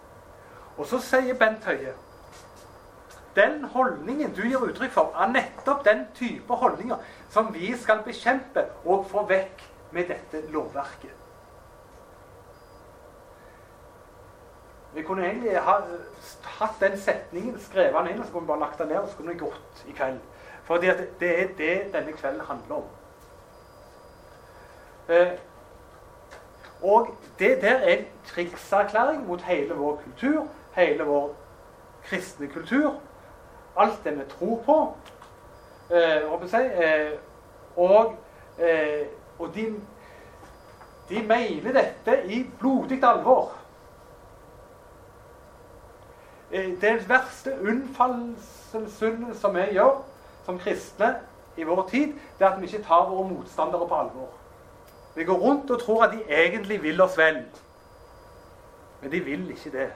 [0.78, 1.96] Og så sier Bent Høie
[3.36, 6.98] den holdningen du gir uttrykk for, er nettopp den type holdninger
[7.32, 9.64] som vi skal bekjempe og få vekk
[9.96, 11.16] med dette lovverket.
[14.94, 15.76] Vi kunne egentlig ha
[16.58, 19.20] hatt den setningen skrevet inn, og så kunne vi bare lagt den ned, og så
[19.20, 20.18] kunne vi gått i kveld.
[20.66, 22.88] For det er det denne kvelden handler om.
[25.10, 25.38] Eh,
[26.82, 27.08] og
[27.40, 31.36] det der er en krigserklæring mot hele vår kultur, hele vår
[32.04, 32.96] kristne kultur.
[33.78, 34.96] Alt det vi tror på.
[35.96, 37.12] Eh, si, eh,
[37.76, 38.16] og,
[38.60, 39.08] eh,
[39.40, 39.76] og de,
[41.10, 43.52] de mener dette i blodig alvor.
[46.52, 50.04] Eh, det verste unnfallelsessynden som vi gjør
[50.46, 51.16] som kristne
[51.58, 54.39] i vår tid, det er at vi ikke tar våre motstandere på alvor.
[55.16, 57.42] Vi går rundt og tror at de egentlig vil oss vel.
[59.02, 59.90] Men de vil ikke det.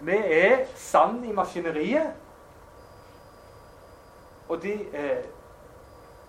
[0.00, 2.12] Vi er sand i maskineriet.
[4.48, 5.24] Og de eh,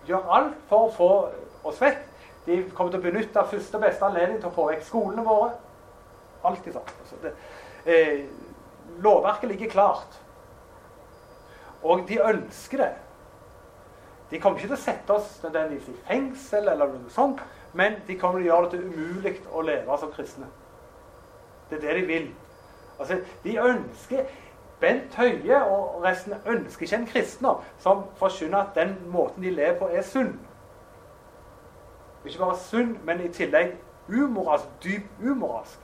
[0.06, 1.10] gjør alt for å få
[1.68, 2.04] oss vekk.
[2.46, 5.50] De kommer til å benytte første og beste anledning til å få vekk skolene våre.
[6.46, 6.92] Alltid sånn.
[7.02, 7.34] Altså det,
[7.84, 8.22] eh,
[9.04, 10.20] lovverket ligger klart.
[11.82, 12.92] Og de ønsker det.
[14.30, 17.42] De kommer ikke til å sette oss nødvendigvis i fengsel, eller noe sånt,
[17.76, 20.48] men de kommer til å gjøre det til umulig å leve som kristne.
[21.70, 22.26] Det er det de vil.
[22.98, 24.26] Altså, de ønsker
[24.80, 29.78] Bent Høie og resten ønsker ikke en kristner som forkynner at den måten de lever
[29.78, 30.34] på, er sunn.
[32.24, 33.76] Ikke bare sunn, men i tillegg
[34.08, 35.78] umoralsk, dyp umoralsk.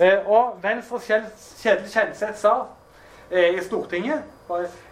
[0.00, 1.06] Eh, og Venstres
[1.62, 2.54] Kjetil Kjenseth sa
[3.30, 4.22] i Stortinget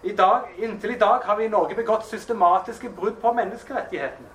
[0.03, 4.29] i dag, Inntil i dag har vi i Norge begått systematiske brudd på menneskerettighetene.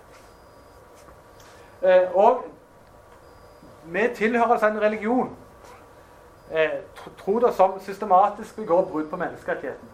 [1.81, 2.43] Eh, og
[3.85, 5.37] vi tilhører altså en religion
[7.17, 9.89] tro det som systematisk begår brudd på menneskerettighetene.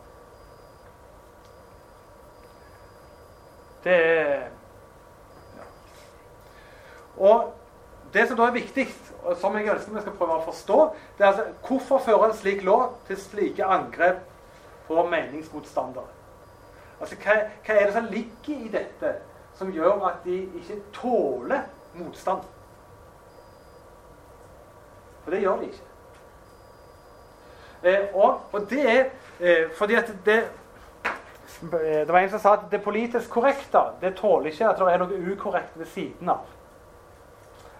[3.83, 4.41] Det er.
[7.17, 7.53] Og
[8.15, 8.87] det som da er viktig,
[9.23, 10.77] og som jeg ønsker vi skal prøve å forstå,
[11.17, 14.21] det er altså hvorfor fører en slik lov til slike angrep
[14.87, 16.11] på meningsmotstandere?
[17.01, 19.11] Altså, hva, hva, er det som ligger i dette
[19.59, 21.65] som gjør at de ikke tåler
[21.99, 22.47] motstand?
[25.25, 25.91] For det gjør de ikke.
[27.83, 29.01] Eh, og, og, det er
[29.39, 30.43] eh, fordi at det
[31.71, 34.99] Det var en som sa at det politisk korrekte det tåler ikke at det er
[34.99, 36.54] noe ukorrekt ved siden av.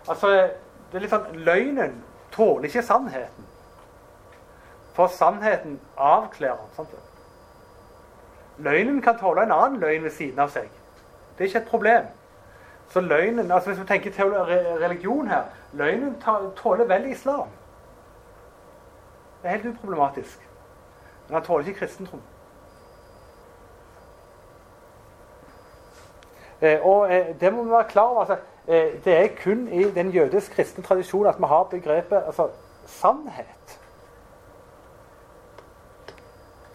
[0.08, 0.28] Altså,
[0.92, 1.98] det er litt sånn Løgnen
[2.36, 3.48] tåler ikke sannheten.
[4.96, 6.70] For sannheten avklærer.
[6.76, 6.94] Sant?
[8.58, 10.70] Løgnen kan tåle en annen løgn ved siden av seg.
[11.36, 12.08] Det er ikke et problem.
[12.90, 14.12] Så løgnen, altså Hvis vi tenker
[14.82, 16.16] religion her Løgnen
[16.56, 17.50] tåler vel islam.
[19.42, 20.50] Det er helt uproblematisk.
[21.28, 22.20] Men han tåler ikke kristentro.
[26.62, 28.20] Eh, og eh, det må vi være klar over.
[28.20, 32.50] altså Eh, det er kun i den jødisk-kristne tradisjonen at vi har begrepet altså,
[32.86, 33.80] sannhet.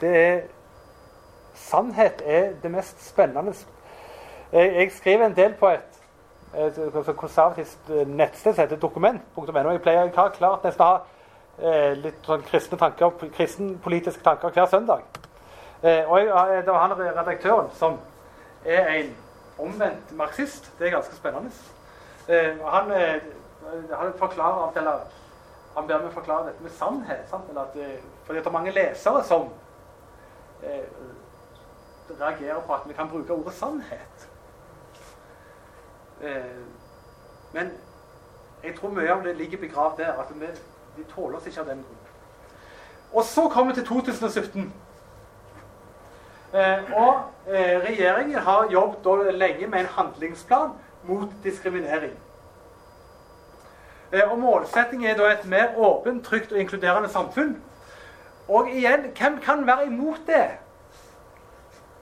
[0.01, 0.41] Det er
[1.71, 3.55] Sannhet er det mest spennende.
[4.53, 6.01] Jeg, jeg skriver en del på et,
[6.59, 9.71] et, et konservativt eh, nettsted som heter dokument.no.
[9.71, 10.97] Jeg pleier klart, klart nesten å ha
[11.61, 15.05] eh, litt sånn kristne tanker, kristenpolitiske tanker hver søndag.
[15.83, 18.01] Eh, og jeg, det var han redaktøren som
[18.65, 19.13] er en
[19.61, 20.73] omvendt marxist.
[20.79, 21.53] Det er ganske spennende.
[22.29, 23.23] Eh, han, eh,
[23.93, 25.01] han, forklarer eller
[25.77, 27.33] han ber meg forklare dette med sannhet.
[27.33, 29.49] At, eh, fordi det er mange lesere som
[32.21, 34.29] reagerer på at vi kan bruke ordet sannhet.
[37.53, 37.71] Men
[38.63, 40.13] jeg tror mye av det ligger begravd der.
[40.13, 40.47] at vi,
[40.97, 42.07] vi tåler oss ikke av den grunn.
[43.13, 44.73] Og så kommer vi til 2017.
[46.55, 47.15] Eh, og
[47.47, 50.71] eh, regjeringen har jobbet lenge med en handlingsplan
[51.03, 52.13] mot diskriminering.
[54.13, 57.63] Eh, og Målsettingen er da et mer åpent, trygt og inkluderende samfunn.
[58.49, 60.49] Og igjen, hvem kan være imot det?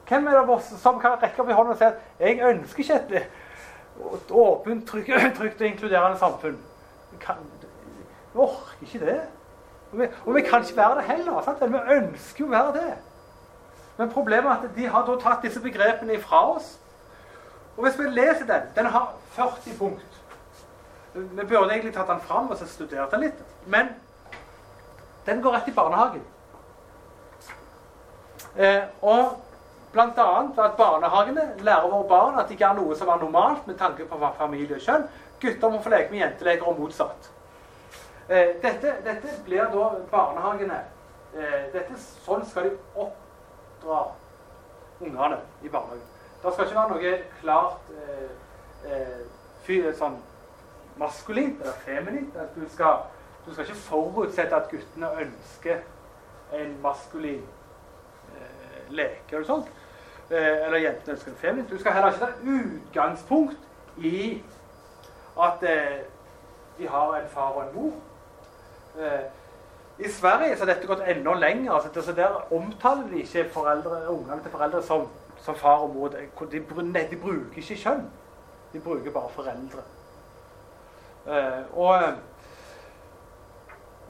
[0.09, 3.17] Hvem er det som kan rekke opp i hånden og si at 'jeg ønsker ikke
[3.17, 3.27] et,
[4.31, 5.09] åpent, trygt,
[5.39, 6.57] trygt, og inkluderende samfunn'?
[8.33, 9.21] Vi orker ikke det.
[9.93, 11.43] Og vi, og vi, kan ikke være det heller.
[11.43, 11.73] Sant?
[11.73, 12.95] Vi ønsker jo å være det.
[13.97, 16.79] Men problemet er at de har tatt disse begrepene ifra oss.
[17.79, 20.23] Og hvis vi leser den Den har 40 punkt.
[21.14, 23.38] Vi burde egentlig tatt den fram og så studert den litt.
[23.67, 23.95] Men
[25.27, 26.25] den går rett i barnehagen.
[28.57, 29.38] Eh, og
[29.97, 33.79] annet at barnehagene lærer våre barn at det ikke er noe som er normalt med
[33.79, 35.09] tanke på familie og kjønn.
[35.41, 37.31] Gutter må få leke med jenteleker og motsatt.
[38.29, 40.83] Eh, dette, dette, blir da barnehagene
[41.35, 44.03] eh, dette, Sånn skal de oppdra
[45.01, 46.17] ungene i barnehagen.
[46.42, 47.92] Det skal ikke være noe klart
[48.87, 49.22] eh,
[49.66, 50.18] fyr, sånn
[50.98, 52.37] maskulint eller feminint.
[52.38, 53.07] At du skal,
[53.46, 55.83] du skal ikke forutsette at guttene ønsker
[56.59, 57.42] en maskulin
[58.37, 59.74] eh, leke eller sånt.
[60.31, 61.66] Eh, eller jentene ønsker en feminin.
[61.70, 63.59] Du skal heller ikke ta utgangspunkt
[63.96, 64.42] i
[65.40, 66.01] at eh,
[66.79, 67.92] de har en far og en mor.
[68.98, 69.24] Eh,
[69.98, 71.72] I Sverige så har dette gått enda lenger.
[71.72, 73.48] Altså, så der omtaler de ikke
[74.09, 75.09] ungene til foreldre som,
[75.40, 76.09] som far og mor.
[76.09, 78.11] De, de, bruker ikke kjønn.
[78.72, 79.85] De bruker bare foreldre.
[81.27, 82.03] Eh, og,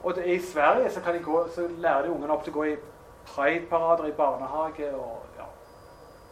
[0.03, 2.75] og det, i Sverige så, gå, så, lærer de ungene opp til å gå i
[3.29, 4.93] prideparader i barnehage.
[4.95, 5.47] og ja,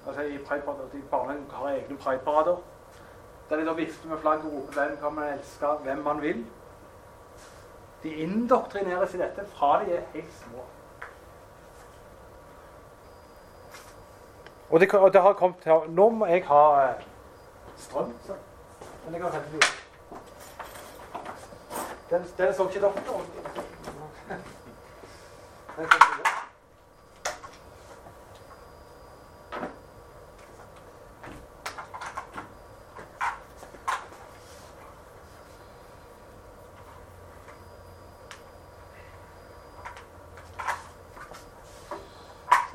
[0.07, 2.63] altså i prideparader, de Barnehagen har egne prideparader.
[3.49, 5.67] Der de da vifter med flagg og roper 'Hvem kan man elske?
[5.83, 6.45] Hvem man vil?'
[8.03, 10.63] De indoktrineres i dette fra de er helt små.
[14.69, 17.03] Og det, og det har kommet til Nå må jeg ha eh,
[17.77, 18.13] strøm.
[18.25, 18.33] Så.
[19.05, 19.67] Men jeg kan hente
[22.09, 22.91] den, den så ikke dere?
[22.97, 23.67] Ikke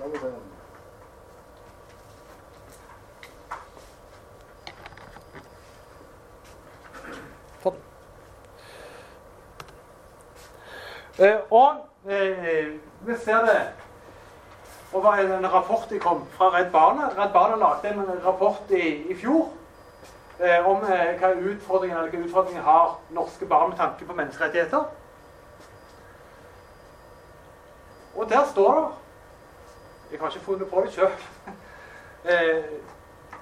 [0.05, 0.52] Eh,
[11.51, 12.73] og eh,
[13.07, 13.61] vi ser det
[14.93, 17.09] og var en rapport jeg kom fra Redd Barna.
[17.17, 19.49] Redd Barna lagde en rapport i, i fjor
[20.41, 24.85] eh, om eh, hva utfordringer, hva utfordringer har norske barn med tanke på menneskerettigheter.
[28.15, 28.89] Og der står det
[30.13, 31.13] Jeg har ikke funnet på det sjøl.
[32.23, 32.65] Eh,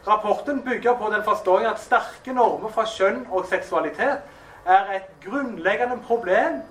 [0.07, 4.23] rapporten bygger på den forståelsen at sterke normer fra kjønn og seksualitet
[4.65, 6.63] er et grunnleggende problem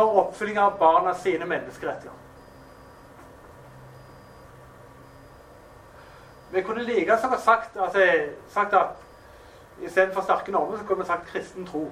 [0.00, 2.18] for oppfylling av barna sine menneskerettigheter.
[6.52, 8.06] Vi kunne like så sagt, altså,
[8.48, 8.86] sagt at
[9.82, 11.90] istedenfor sterke normer, så kunne vi sagt kristen tro.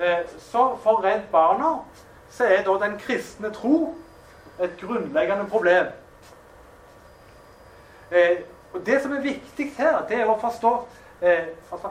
[0.00, 1.78] Eh, så for Redd Barna
[2.30, 3.94] så er da den kristne tro
[4.60, 5.86] et grunnleggende problem.
[8.10, 8.38] Eh,
[8.72, 10.72] og Det som er viktig her, det er å forstå
[11.22, 11.88] eh, altså,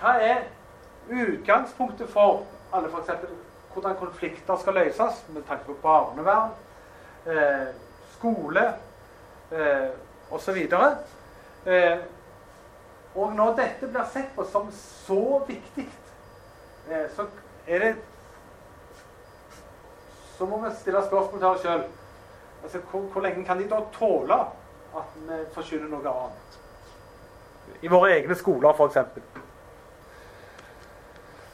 [0.00, 0.46] hva er
[1.10, 3.10] utgangspunktet for alle f.eks.
[3.72, 6.50] hvordan konflikter skal løses med tanke på barnevern,
[7.26, 7.68] eh,
[8.16, 8.64] skole
[9.52, 9.90] eh,
[10.30, 10.56] osv.
[11.66, 11.98] Eh,
[13.14, 15.88] og når dette blir sett på som så viktig,
[16.90, 17.26] eh, så
[17.66, 17.96] er det
[20.38, 21.80] Så må vi stille spørsmål til oss sjøl.
[22.62, 24.36] Altså, hvor, hvor, lenge kan de da tåle
[24.96, 26.58] at vi forkynner noe annet?
[27.82, 29.47] I våre egne skoler, f.eks.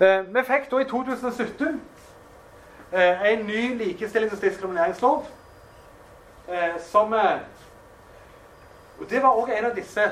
[0.01, 1.83] Eh, vi fikk da i 2017
[2.93, 5.27] eh, en ny likestillings- og diskrimineringslov
[6.49, 7.13] eh, som
[9.01, 10.03] Og det var òg en av disse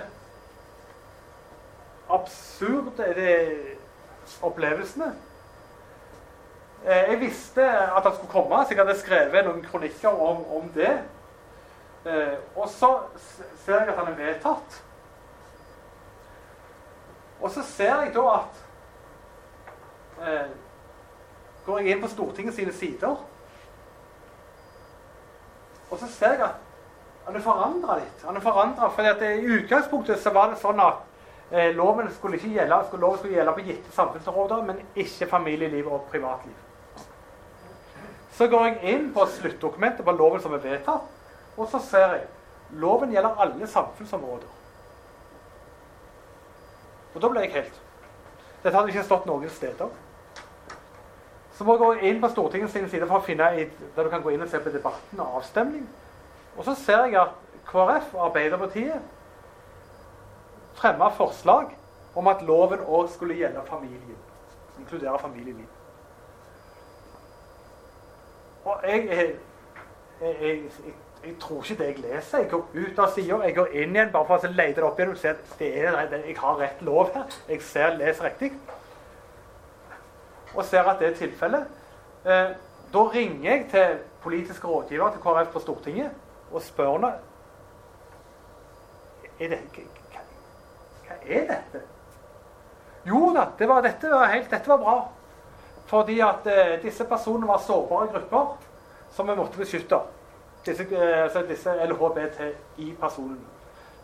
[2.10, 3.04] absurde
[4.42, 5.12] opplevelsene.
[6.84, 10.98] Jeg visste at han skulle komme, så jeg hadde skrevet noen kronikker om, om det.
[12.56, 12.90] Og så
[13.64, 14.82] ser jeg at han er vedtatt.
[17.40, 18.61] Og så ser jeg da at
[20.20, 20.50] eh,
[21.66, 23.16] går jeg inn på Stortinget sine sider.
[25.90, 26.68] Og så ser jeg at
[27.26, 28.26] han er forandra litt.
[28.26, 31.08] Han er forandra fordi I utgangspunktet så var det sånn at
[31.52, 35.92] Eh, loven skulle ikke gjelde, skulle, loven skulle gjelde på gitte samfunnsområder, men ikke familieliv
[35.92, 36.54] og privatliv.
[38.32, 41.10] Så går jeg inn på sluttdokumentet på loven som er vedtatt,
[41.56, 42.22] og så ser jeg
[42.80, 44.48] loven gjelder alle samfunnsområder.
[47.14, 47.80] Og da ble jeg helt
[48.62, 49.88] Dette hadde ikke stått noen steder.
[51.52, 54.22] Så må jeg gå inn på Stortingets side for å finne et, der du kan
[54.24, 55.84] gå inn og se på debatten og avstemning.
[56.56, 57.36] Og så ser jeg at
[57.68, 59.00] KrF og Arbeiderpartiet
[60.74, 61.76] fremma forslag
[62.14, 64.18] om at loven òg skulle gjelde familien.
[64.80, 65.68] Inkludere familieliv.
[68.64, 69.34] Og jeg, jeg,
[70.20, 70.62] jeg,
[71.24, 72.38] jeg, tror ikke det jeg leser.
[72.38, 75.00] Jeg går ut av sida, jeg går inn igjen bare for å lete det opp
[75.00, 77.40] igjen og se at det er, jeg har rett lov her.
[77.48, 78.52] Jeg ser, leser riktig.
[80.54, 81.66] Og ser at det er tilfellet.
[82.24, 82.54] Eh,
[82.92, 86.10] da ringer jeg til politiske rådgiver til KrF på Stortinget
[86.52, 87.12] og spør henne
[89.42, 89.58] er det,
[91.08, 91.80] hva er dette?
[93.06, 94.96] Jo da, det var, dette, var helt, dette var bra.
[95.90, 98.52] Fordi at eh, disse personene var sårbare grupper
[99.12, 99.98] som vi måtte beskytte.
[100.66, 103.40] Disse, eh, disse LHBTI-personene.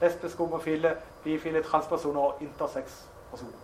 [0.00, 3.62] Lesbiske, homofile, bifile, transpersoner og intersex-personer.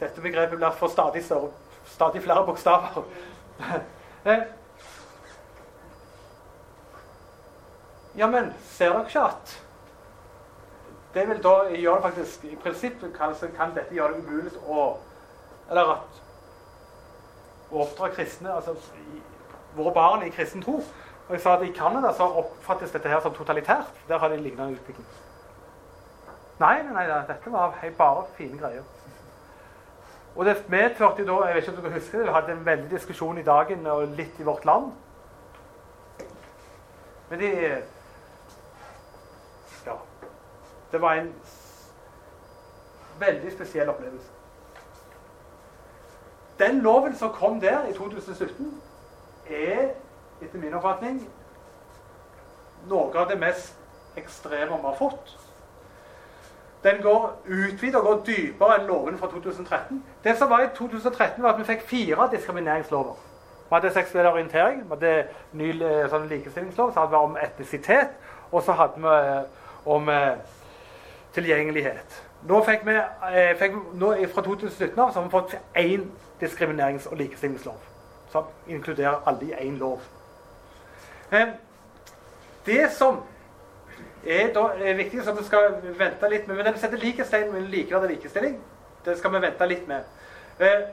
[0.00, 1.50] Dette begrepet blir for stadig, større,
[1.88, 3.02] stadig flere bokstaver.
[4.30, 4.44] eh.
[8.18, 9.58] Ja, men ser dere ikke at
[11.14, 14.82] det vil da gjøre det faktisk I prinsippet kan, kan dette gjøre det umulig å
[15.70, 16.18] Eller at
[17.70, 18.76] å oppdra kristne altså
[19.76, 20.78] Våre barn i kristen tro.
[21.28, 23.90] Og jeg sa at I Canada så oppfattes dette her som totalitært.
[24.08, 25.06] Der har de lignende utvikling.
[26.58, 28.86] Nei, nei, nei, dette var bare fine greier.
[30.38, 32.90] Og det medførte da jeg vet ikke om dere husker det, Vi hadde en veldig
[32.90, 34.92] diskusjon i dagen og litt i Vårt Land.
[37.28, 37.48] Men de
[40.92, 41.34] det var en
[43.18, 44.28] veldig spesiell opplevelse.
[46.58, 48.82] Den loven som kom der i 2017,
[49.50, 49.90] er
[50.42, 51.20] etter min oppfatning
[52.88, 53.76] noe av det mest
[54.16, 55.36] ekstreme vi har fått.
[56.82, 60.04] Den går utvidet og går dypere enn lovene fra 2013.
[60.24, 63.14] Det som var i 2013, var at vi fikk fire diskrimineringslover.
[63.68, 68.14] Vi hadde seksuell orientering, vi hadde ny eh, sånn likestillingslov, så hadde vi om etnisitet,
[68.52, 70.38] og så hadde vi eh, om eh,
[71.34, 72.22] tilgjengelighet.
[72.48, 72.94] Nå fikk vi,
[73.58, 76.04] fikk, nå Fra 2017 av så har vi fått én
[76.40, 77.80] diskriminerings- og likestillingslov.
[78.30, 79.98] Som inkluderer alle i én lov.
[82.66, 83.18] Det som
[84.28, 87.70] er, da, er viktig, som vi skal vente litt med Men den setter likestilling med
[87.72, 88.58] likeverdig likestilling.
[89.04, 90.04] Det skal vi vente litt med.
[90.60, 90.88] Eh,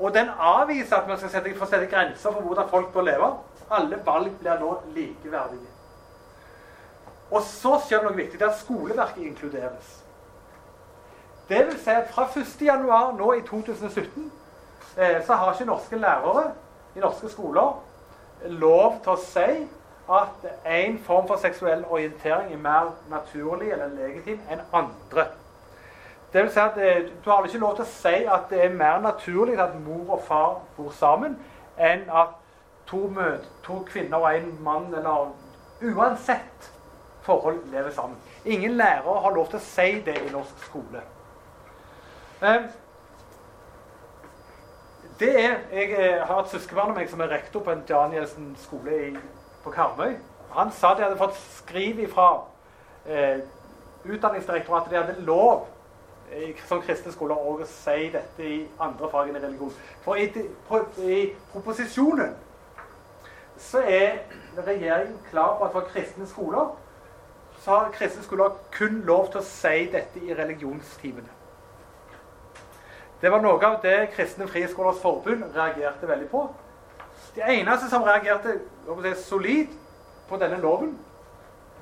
[0.00, 3.32] og den avviser at man skal sette, få sette grenser for hvordan folk bør leve.
[3.70, 5.72] Alle valg blir nå likeverdige.
[7.30, 8.38] Og så skjer det noe viktig.
[8.38, 9.90] Det er at skoleverket inkluderes.
[11.50, 13.18] Det vil si at fra 1.1.
[13.18, 14.32] nå i 2017
[14.96, 16.52] eh, så har ikke norske lærere
[16.96, 17.80] i norske skoler
[18.46, 19.48] lov til å si
[20.10, 25.26] at en form for seksuell orientering er mer naturlig eller legitim enn andre.
[26.32, 28.74] Det vil si at eh, Du har ikke lov til å si at det er
[28.74, 31.38] mer naturlig at mor og far bor sammen,
[31.78, 32.36] enn at
[32.86, 35.32] to, mød, to kvinner og en mann eller
[35.80, 36.72] Uansett
[37.22, 38.18] forhold lever sammen.
[38.44, 41.00] Ingen lærere har lov til å si det i norsk skole.
[42.42, 42.66] Ehm,
[45.20, 48.54] det er, Jeg eh, har et søskenbarn av meg som er rektor på en Danielsen
[48.60, 49.10] skole i,
[49.64, 50.16] på Karmøy.
[50.50, 52.30] Han sa de hadde fått skriv fra
[53.06, 53.42] eh,
[54.04, 54.90] Utdanningsdirektoratet.
[54.90, 55.66] De hadde lov
[56.32, 59.72] i, som kristne skoler å si dette i andre fag enn religion.
[60.04, 60.28] For i,
[60.68, 62.36] på, i proposisjonen
[63.60, 64.22] så er
[64.56, 66.70] regjeringen klar på at for kristne skoler
[67.60, 71.28] så har kristne skoler kun lov til å si dette i religionstimene.
[73.20, 76.46] Det var noe av det Kristne Friskolers Forbund reagerte veldig på.
[77.34, 78.58] De eneste som reagerte
[79.02, 79.66] si, solid
[80.28, 80.98] på denne loven,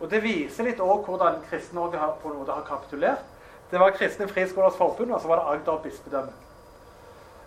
[0.00, 3.24] og det viser litt også hvordan Kristen-Norge på en måte har kapitulert,
[3.70, 6.32] det var Kristne Friskolers Forbund, og så var det Agder bispedømme.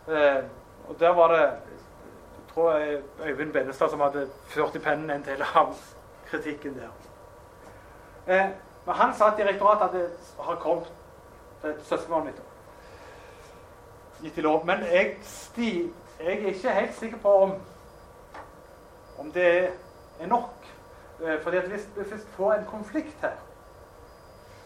[0.07, 0.43] Eh,
[0.89, 5.23] og der var det jeg tror jeg, Øyvind Bennestad som hadde ført i pennen en
[5.25, 5.75] del av
[6.27, 6.89] kritikken der.
[8.27, 8.49] Eh,
[8.85, 10.91] men han sa at direktoratet hadde, har kommet
[11.61, 12.41] til søskenbarnet mitt.
[14.21, 14.65] Gitt i lov.
[14.65, 17.53] Men jeg, sti, jeg, er ikke helt sikker på om,
[19.21, 19.71] om det
[20.19, 20.67] er nok.
[21.23, 23.37] Eh, fordi at hvis, vi vi får en konflikt her,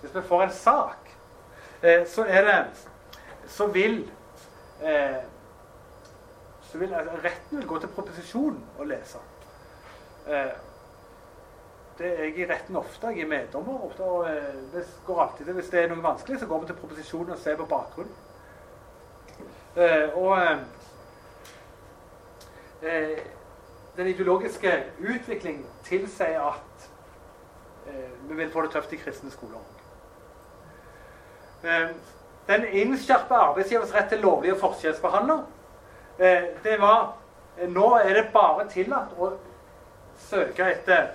[0.02, 1.18] hvis vi får en sak,
[1.84, 2.66] eh, så er det
[3.48, 4.12] Så vil
[4.84, 5.16] eh,
[6.62, 9.18] så vil altså, Retten vil gå til proposisjonen og lese.
[11.98, 13.08] Det er jeg i retten ofte.
[13.08, 14.04] Jeg er meddommer ofte.
[14.04, 14.28] og
[14.74, 17.56] det går alltid, Hvis det er noe vanskelig, så går vi til proposisjonen og ser
[17.56, 18.16] på bakgrunnen.
[20.16, 20.38] Og
[23.98, 26.90] den ideologiske utvikling tilsier at
[27.88, 29.64] eh, vi vil få det tøft i kristne skoler.
[31.64, 31.90] Eh,
[32.48, 35.40] den innskjerpa arbeidsgivers rett til lovlig å forskjellsbehandle.
[36.20, 37.14] Eh, det var
[37.56, 39.30] Nå er det bare tillatt å
[40.20, 41.06] søke etter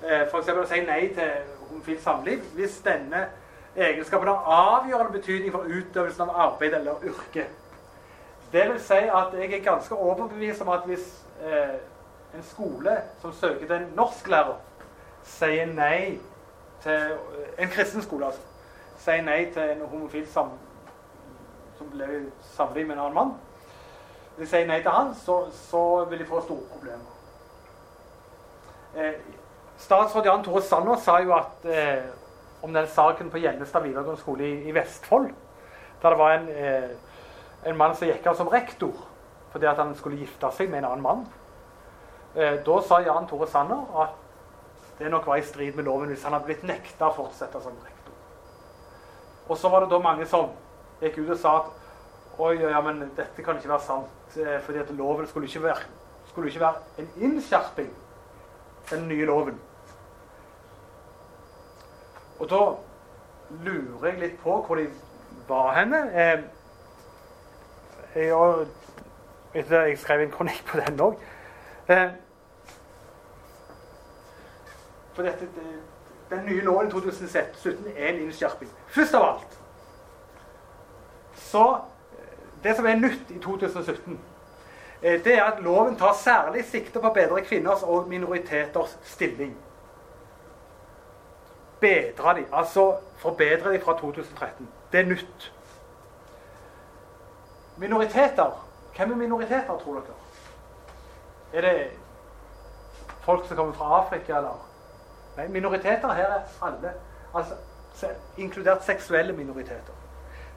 [0.00, 0.48] eh, f.eks.
[0.48, 1.34] å si nei til
[1.68, 3.26] homofilt samliv hvis denne
[3.76, 7.44] egenskapen har avgjørende betydning for utøvelsen av arbeid eller yrke.
[8.52, 11.04] Det vil si at jeg er ganske overbevist om at hvis
[11.42, 11.78] eh,
[12.34, 14.58] en skole som søker til en norsklærer,
[15.24, 16.18] sier nei
[16.80, 17.16] til
[17.58, 18.40] En kristen skole, altså.
[18.98, 20.54] Sier nei til en homofil sam,
[21.78, 23.34] som lever samliv med en annen mann.
[24.36, 27.10] Hvis de sier nei til han, så, så vil de få store problemer.
[28.96, 29.20] Eh,
[29.78, 32.08] statsråd Jan Tore Sanner sa jo at eh,
[32.62, 35.30] om den saken på Gjennestad videregående skole i, i, Vestfold,
[36.02, 36.90] der det var en, eh,
[37.66, 38.96] en mann som gikk av som rektor
[39.52, 41.22] fordi at han skulle gifte seg med en annen mann.
[42.34, 44.18] Eh, da sa Jan Tore Sanner at
[45.00, 47.78] det nok var i strid med loven hvis han hadde blitt nekta å fortsette som
[47.82, 48.14] rektor.
[49.48, 50.52] Og så var det da mange som
[51.00, 54.84] gikk ut og sa at oi, ja, men dette kan ikke være sant, eh, fordi
[54.84, 55.88] at loven skulle ikke være,
[56.30, 57.90] skulle ikke være en innskjerping,
[58.90, 59.58] den nye loven.
[62.40, 62.62] Og da
[63.64, 64.86] lurer jeg litt på hvor de
[65.48, 66.00] var henne.
[66.14, 66.46] Eh,
[68.14, 68.68] jeg,
[69.54, 71.14] jeg skrev en kronikk på den òg.
[71.88, 72.10] Eh,
[75.12, 75.48] for dette,
[76.30, 78.70] den nye loven i 2017 er en innskjerping.
[78.88, 79.60] Først av alt
[81.50, 81.80] så
[82.62, 84.20] Det som er nytt i 2017,
[85.02, 89.54] eh, det er at loven tar særlig sikte på å bedre kvinners og minoriteters stilling.
[91.80, 94.68] Bedre de, altså forbedre de fra 2013.
[94.92, 95.52] Det er nytt.
[97.76, 98.69] Minoriteter.
[99.00, 100.14] Hvem er minoriteter, tror dere?
[101.52, 101.90] Er det
[103.20, 104.66] folk som kommer fra Afrika, eller?
[105.36, 106.92] Nei, minoriteter her er alle.
[107.34, 107.54] Altså,
[108.36, 109.96] inkludert seksuelle minoriteter.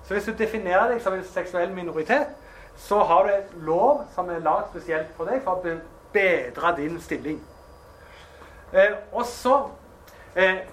[0.03, 2.27] Så hvis du definerer deg som en seksuell minoritet,
[2.75, 5.77] så har du et lov som er lagd spesielt for deg for å
[6.13, 7.39] bedre din stilling.
[8.73, 9.69] Eh, og så
[10.35, 10.65] eh,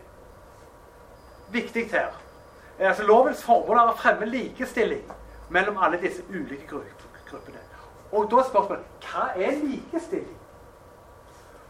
[1.50, 2.10] Viktig her
[2.78, 5.06] eh, altså Lovens formål er å fremme likestilling
[5.54, 6.66] mellom alle disse ulike
[7.30, 7.59] gruppene.
[8.12, 10.36] Og da spørsmålet hva er likestilling?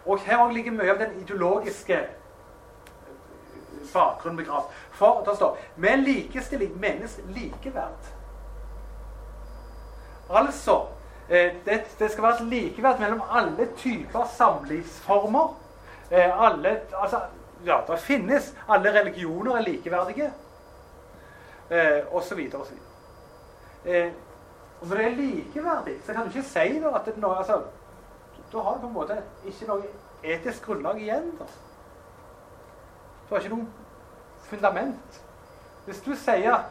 [0.06, 1.98] Og her ligger mye av den ideologiske
[3.92, 4.70] bakgrunnen begravd.
[4.92, 8.08] For det står med likestilling menes likeverd.
[10.30, 10.86] Altså
[11.28, 15.56] eh, det, det, skal være et likeverd mellom alle typer samlivsformer.
[16.10, 17.20] Eh, alle, altså,
[17.66, 20.32] ja, det finnes Alle religioner er likeverdige.
[21.70, 24.06] Eh, og så videre og så videre.
[24.06, 24.12] Eh,
[24.80, 27.36] og når det er likeverdig, så kan du ikke si da, at det er noe,
[27.36, 27.62] altså,
[28.52, 29.90] da har du på en måte ikke noe
[30.22, 31.32] etisk grunnlag igjen.
[31.38, 31.44] da.
[33.28, 33.66] Du har ikke noe
[34.48, 35.20] fundament.
[35.84, 36.64] Hvis du sier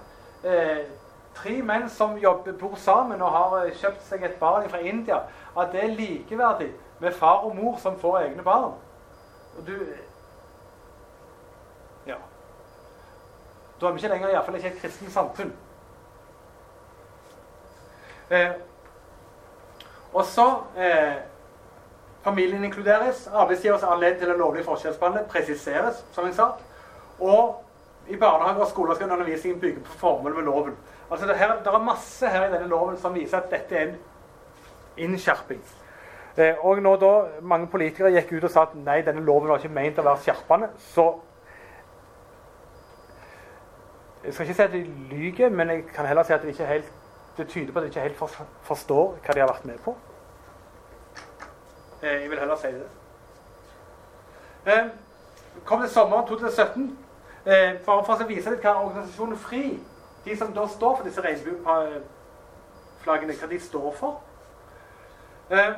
[0.43, 0.89] eh,
[1.35, 5.21] tre menn som jobber, bor sammen og har eh, kjøpt seg et barn fra India,
[5.57, 8.73] at det er likeverdig med far og mor som får egne barn
[9.57, 9.73] og du,
[12.07, 12.15] Ja.
[13.81, 15.51] Da er vi ikke lenger iallfall ikke et kristent samfunn.
[18.31, 18.51] Eh,
[20.13, 21.17] og så eh,
[22.21, 23.29] Familien inkluderes.
[23.33, 26.49] Arbeidsgivers anledning til å lovlig forskjellsbehandle presiseres, som jeg sa.
[27.19, 30.75] Og i barnehager og skoler skal undervisningen bygge på formålet med loven.
[31.11, 33.87] Altså det, her, det er masse her i denne loven som viser at dette er
[33.87, 33.95] en
[34.97, 35.61] innskjerping.
[36.37, 39.63] Eh, og når da mange politikere gikk ut og sa at nei, denne loven var
[39.63, 41.11] ikke ment å være skjerpende, så
[44.19, 46.65] Jeg skal ikke si at de lyver, men jeg kan heller si at de ikke
[46.67, 46.89] helt
[47.39, 48.17] det tyder på at de ikke helt
[48.67, 49.95] forstår hva de har vært med på.
[52.03, 52.87] Eh, jeg vil heller si det.
[54.65, 54.85] Eh,
[55.65, 56.97] kom det sommeren 2017.
[57.45, 59.79] Eh, for, for å vise litt hva organisasjonen FRI,
[60.25, 64.13] de som da står for disse regnbueflaggene, hva de står for.
[65.49, 65.75] Det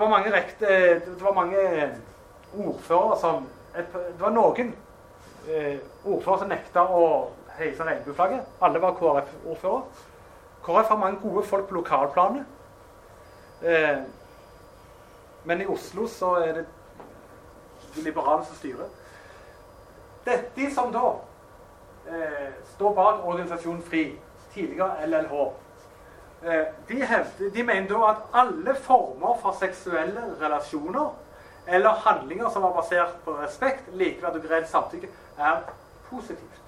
[0.00, 0.66] var mange, rekte,
[1.04, 1.92] det var mange
[2.58, 3.86] ordførere som Det
[4.18, 4.74] var noen
[6.04, 8.46] ordførere som nekta å heise regnbueflagget.
[8.62, 9.82] Alle var KrF-ordfører.
[10.64, 12.46] KrF har mange gode folk på lokalplanet.
[13.62, 13.98] Eh,
[15.44, 16.66] men i Oslo så er det
[17.94, 18.90] de liberale som styrer.
[20.24, 21.06] Dette som da
[22.10, 24.04] eh, står bak organisasjonen FRI,
[24.52, 25.34] tidligere LLH,
[26.42, 31.10] eh, de, hevde, de mener da at alle former for seksuelle relasjoner
[31.68, 35.60] eller handlinger som er basert på respekt, likeverd og greit samtykke, er
[36.08, 36.67] positivt.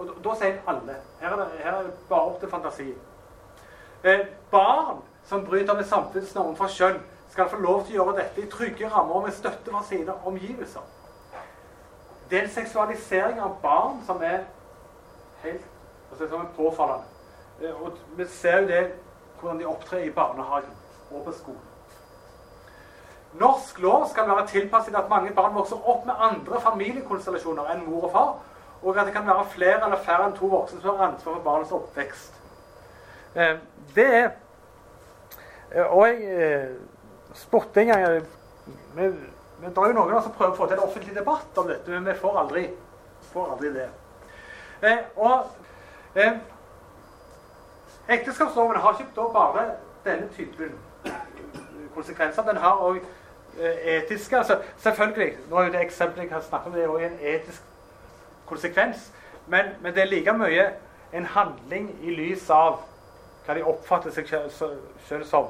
[0.00, 0.96] Og da, sier alle.
[1.20, 2.88] Her er, det, her er det bare opp til fantasi.
[4.04, 8.42] Eh, barn som bryter med samfunnsnormen for kjønn, skal få lov til å gjøre dette
[8.42, 10.88] i trygge rammer med støtte fra sine omgivelser.
[12.30, 14.48] Det er en seksualisering av barn som er
[15.44, 15.68] helt
[16.10, 17.04] altså, som er påfallende.
[17.60, 18.84] Eh, og vi ser jo det
[19.40, 20.72] hvordan de opptrer i barnehagen
[21.10, 21.66] og på skolen.
[23.40, 28.08] Norsk lov skal være tilpasset at mange barn vokser opp med andre familiekonstellasjoner enn mor
[28.08, 28.32] og far,
[28.82, 31.44] og at det kan være flere eller færre enn to voksne som har ansvar for
[31.44, 32.38] barnets oppvekst.
[33.34, 33.56] Eh,
[33.94, 34.30] det er
[35.72, 36.70] eh, Og jeg
[37.34, 38.22] spurte en gang
[38.94, 39.08] vi,
[39.60, 42.06] vi drar jo noen som prøver å få til en offentlig debatt om dette, men
[42.06, 42.64] vi får aldri,
[43.32, 43.90] får aldri det.
[45.16, 45.50] og
[48.10, 49.66] Ekteskapsloven har ikke bare
[50.04, 50.72] denne typen
[51.94, 52.42] konsekvenser.
[52.42, 52.96] Den har òg
[53.58, 56.88] eh, etiske altså, Selvfølgelig, nå er jo det eksempelet jeg har snakket om, det er
[56.88, 57.62] også en etisk
[58.50, 59.08] konsekvens.
[59.46, 60.66] Men, men, det er like mye
[61.16, 62.82] en handling i lys av
[63.46, 65.48] hva de oppfatter seg selv som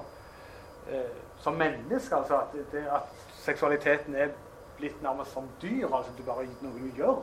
[0.88, 2.16] eh, som mennesker.
[2.16, 3.02] Altså at, det, at,
[3.40, 4.28] seksualiteten er
[4.76, 5.86] blitt nærmest som dyr.
[5.96, 7.22] altså Du bare noe du gjør.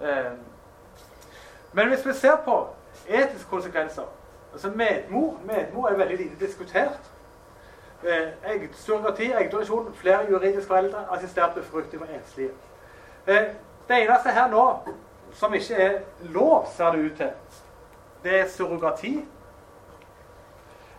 [0.00, 0.32] Eh,
[1.72, 2.68] men hvis vi ser på
[3.08, 4.02] etiske konsekvenser
[4.52, 7.10] altså Medmor medmor er veldig lite diskutert.
[8.02, 12.50] Eh, surrogati, eggdonasjon, flere juridiske foreldre, assistert befruktning for enslige.
[13.26, 13.54] Eh,
[13.88, 14.64] det eneste her nå
[15.34, 17.30] som ikke er lov, ser det ut til,
[18.24, 19.28] det er surrogati.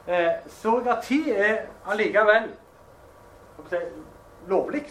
[0.07, 1.57] Eh, surrogati er
[1.89, 2.51] allikevel
[4.47, 4.85] lovlig.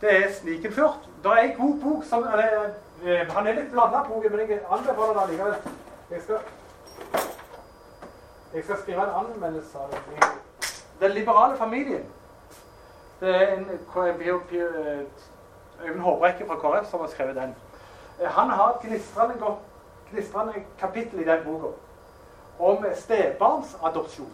[0.00, 1.08] Det er snikinnført.
[1.22, 2.70] Det er en god bok som eller,
[3.04, 5.54] eh, Han er litt blanda, boken, men jeg anbefaler den allikevel.
[6.10, 6.38] Jeg skal,
[8.54, 10.30] jeg skal skrive en anmeldelse av den.
[11.00, 12.06] Den liberale familien.
[13.20, 13.68] Det er en
[15.84, 17.56] Øyvind Håbrekke fra KrF som har skrevet den.
[18.20, 19.34] Eh, han har et gnistrende,
[20.10, 21.72] gnistrende kapittel i den boka
[22.58, 24.32] om stebarnsadopsjon.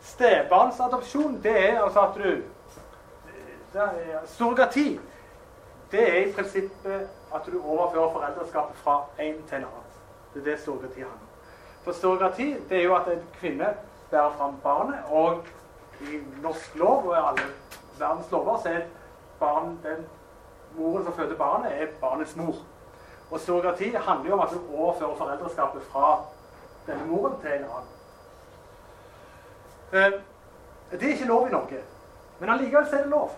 [0.00, 2.42] Stebarnsadopsjon, det er altså at du
[4.26, 5.00] Surrogati,
[5.92, 9.88] det er i prinsippet at du overfører foreldreskapet fra en til en annen.
[10.34, 11.28] Det er det surrogati handler om.
[11.84, 13.68] For surrogati det er jo at en kvinne
[14.10, 15.44] bærer fram barnet, og
[16.00, 17.52] i norsk lov og i alle
[17.98, 18.80] verdens lover så er
[19.40, 20.06] barn, den
[20.76, 22.54] moren som føder barnet, er barnets mor.
[23.30, 26.24] Og surrogati handler jo om at du overfører foreldreskapet fra
[26.86, 27.94] denne moren til en annen.
[29.92, 30.20] Eh,
[30.90, 31.82] det er ikke lov i Norge,
[32.38, 33.30] men allikevel er det lov.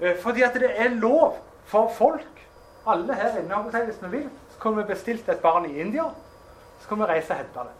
[0.00, 2.46] Eh, fordi at det er lov for folk,
[2.86, 6.04] alle her inne, hvis vi vil, så kunne vi bestilt et barn i India,
[6.80, 7.76] så kunne vi reise og hente det.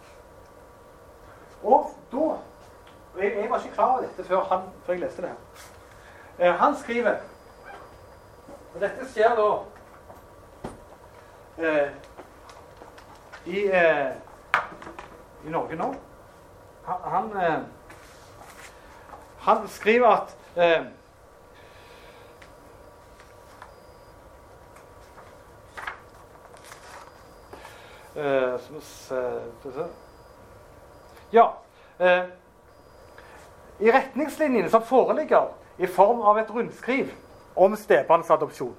[1.63, 2.37] Og da
[3.19, 5.35] jeg, jeg, var ikke klar over dette før, han, før jeg leste det her.
[6.39, 7.15] Eh, han skriver
[8.75, 9.47] Og dette skjer da
[11.63, 11.89] eh,
[13.45, 14.11] i, eh,
[15.45, 15.93] i Norge nå.
[16.85, 17.59] Han, han, eh,
[19.47, 20.85] han skriver at Uh,
[31.33, 31.49] ja.
[31.99, 32.29] Uh,
[33.79, 37.11] I retningslinjene som foreligger i form av et rundskriv
[37.55, 38.75] om stebarnsadopsjon,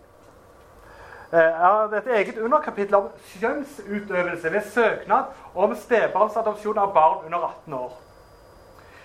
[1.32, 5.24] Jeg er det et eget underkapittel om skjønnsutøvelse ved søknad
[5.54, 7.96] om stebarnsadopsjon av barn under 18 år.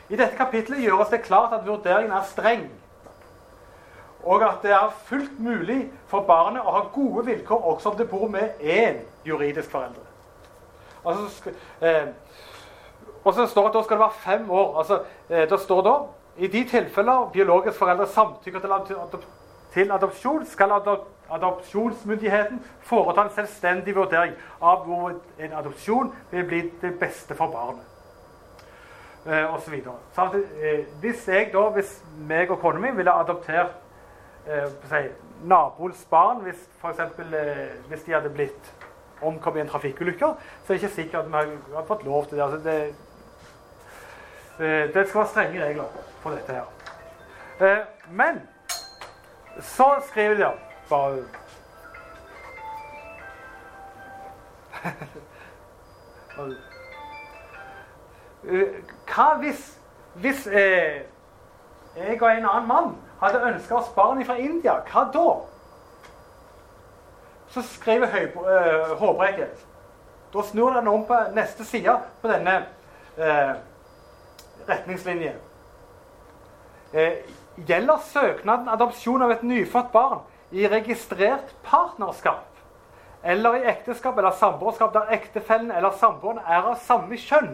[0.10, 2.70] I dette kapitlet gjøres det klart at vurderingen er streng,
[4.24, 8.10] og at det er fullt mulig for barnet å ha gode vilkår også om det
[8.10, 10.06] bor med én juridisk forelder.
[11.06, 12.08] Altså, eh,
[13.24, 14.78] og så står det at da skal det være fem år.
[14.78, 15.96] Altså, eh, det står da
[16.38, 19.26] i de tilfeller biologiske foreldre samtykker til, adop
[19.74, 26.62] til adopsjon, skal adop adopsjonsmyndigheten foreta en selvstendig vurdering av hvor en adopsjon vil bli
[26.82, 27.88] det beste for barnet.
[29.26, 29.96] Eh, og så videre.
[30.60, 33.78] Eh, hvis jeg da, hvis meg og kona mi ville adoptert
[34.48, 35.04] eh, si,
[35.44, 38.74] naboens barn, hvis, for eksempel, eh, hvis de hadde blitt
[39.22, 40.26] omkommet i en trafikkulykke,
[40.66, 42.44] så er det ikke sikkert at vi hadde fått lov til det.
[42.44, 42.96] Altså det,
[44.62, 45.84] det skal være strenge regler
[46.22, 46.66] for dette her.
[47.62, 47.78] Eh,
[48.10, 48.50] men
[49.60, 50.46] så skriver de
[50.90, 51.24] bare
[59.16, 59.80] Hva hvis,
[60.14, 61.02] hvis eh,
[61.96, 64.74] jeg og en annen mann hadde ønska oss barn fra India?
[64.90, 65.28] Hva da?
[67.52, 68.08] Så skriver
[68.96, 69.48] Håbrekke
[70.34, 72.66] Da snur den om på neste side på denne
[73.18, 73.56] eh,
[74.70, 75.34] retningslinje.
[76.94, 77.24] Eh,
[77.68, 82.48] gjelder søknaden adopsjon av et nyfødt barn i registrert partnerskap
[83.24, 87.54] eller i ekteskap eller samboerskap der ektefellen eller samboeren er av samme kjønn,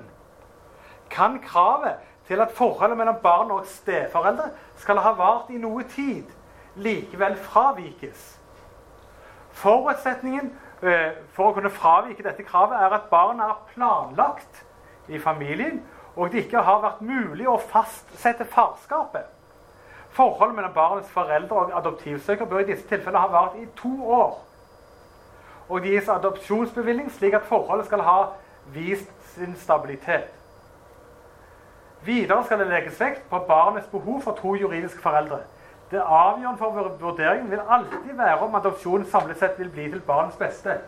[1.12, 4.50] kan kravet til at forholdet mellom barn og steforeldre
[4.80, 6.28] skal ha vart i noe tid,
[6.76, 8.34] likevel fravikes.
[9.58, 10.52] Forutsetningen
[10.84, 14.64] eh, for å kunne fravike dette kravet er at barnet er planlagt
[15.08, 15.82] i familien,
[16.18, 19.26] og det ikke har vært mulig å fastsette farskapet.
[20.18, 24.40] Forholdet mellom barnets foreldre og adoptivsøker bør i disse tilfellene ha vart i to år.
[25.70, 28.18] Og det gis adopsjonsbevilling slik at forholdet skal ha
[28.74, 30.34] vist sin stabilitet.
[32.06, 35.44] Videre skal det legges vekt på barnets behov for to juridiske foreldre.
[35.92, 40.40] Det avgjørende for vurderingen vil alltid være om adopsjonen samlet sett vil bli til barnets
[40.40, 40.80] beste.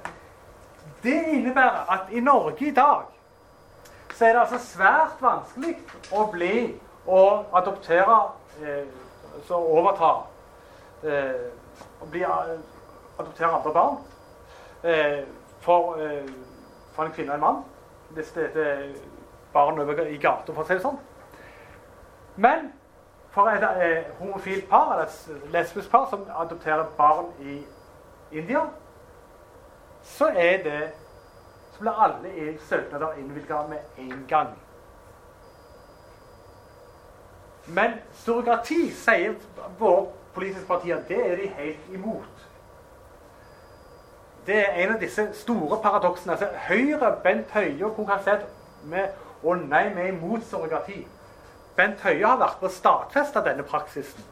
[1.04, 3.19] Det innebærer at i Norge i dag
[4.20, 5.78] så er det altså svært vanskelig
[6.12, 6.56] å bli
[7.08, 8.18] og adoptere
[8.60, 8.90] eh,
[9.48, 10.10] Så overta
[11.08, 11.46] eh,
[12.04, 12.50] Å bli eh,
[13.16, 13.96] adoptere andre barn
[14.84, 15.22] eh,
[15.64, 16.28] for, eh,
[16.96, 17.64] for, en kvinne og en mann.
[18.16, 18.84] Hvis det er
[19.54, 21.00] barn over i gata, for å si det sånn.
[22.36, 22.70] Men
[23.36, 27.60] for et eh, homofilt par, eller et lesbisk par, som adopterer barn i
[28.32, 28.66] India,
[30.04, 30.82] så er det
[31.80, 34.48] så blir alle søknader innvilga med en gang.
[37.68, 39.36] Men surrogati, sier
[39.80, 42.44] våre politiske partier, det er de helt imot.
[44.46, 46.36] Det er en av disse store paradoksene.
[46.36, 48.44] Altså, Høyre, Bent Høie og hvor
[48.84, 51.06] med å nei, vi er imot surrogati.
[51.76, 54.28] Bent Høie har vært på å stadfeste denne praksisen.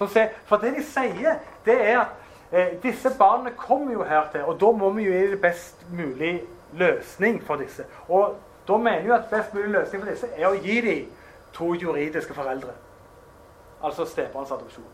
[0.00, 2.21] For det de sier, det er at
[2.52, 5.86] eh, disse barna kommer jo her til, og da må vi jo gi det best
[5.92, 6.42] mulig
[6.72, 7.84] løsning for disse.
[8.08, 8.36] Og
[8.68, 11.12] da mener vi at best mulig løsning for disse er å gi dem
[11.52, 12.72] to juridiske foreldre.
[13.82, 14.84] Altså stebarnsadopsjon.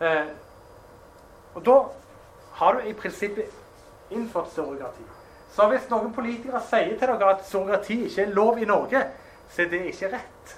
[0.00, 0.26] Eh,
[1.54, 1.78] og da
[2.52, 3.50] har du i prinsippet
[4.10, 5.02] innført surrogati.
[5.50, 9.02] Så hvis noen politikere sier til dere at surrogati ikke er lov i Norge,
[9.50, 10.56] så er det ikke rett.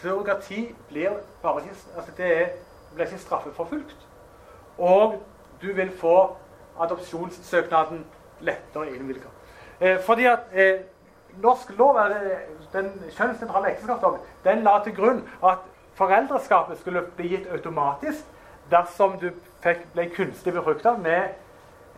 [0.00, 2.48] Surrogati blir bare ikke, altså det er,
[2.94, 3.96] blir ikke straffeforfulgt.
[4.78, 5.20] Og
[5.62, 6.36] du vil få
[6.80, 8.04] adopsjonssøknaden
[8.40, 9.30] lettere innvilga.
[9.80, 10.80] Eh, fordi at eh,
[11.42, 12.00] norsk lov,
[12.72, 15.64] den kjønnsnøytrale ekteskapsloven, den la til grunn at
[15.94, 18.24] foreldreskapet skulle bli gitt automatisk
[18.70, 19.30] dersom du
[19.62, 21.36] fikk, ble kunstig befrukta med,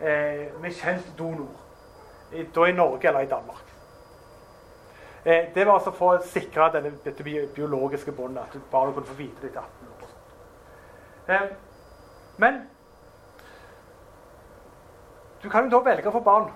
[0.01, 1.55] eh, med kjent donor.
[2.31, 3.63] I, da i Norge eller i Danmark.
[5.23, 9.15] Eh, det var altså for å sikre denne, dette biologiske båndet, at barnet kunne få
[9.17, 10.11] vite det etter 18 år.
[11.27, 11.47] Eh,
[12.37, 12.61] men
[15.43, 16.51] du kan jo da velge å få barn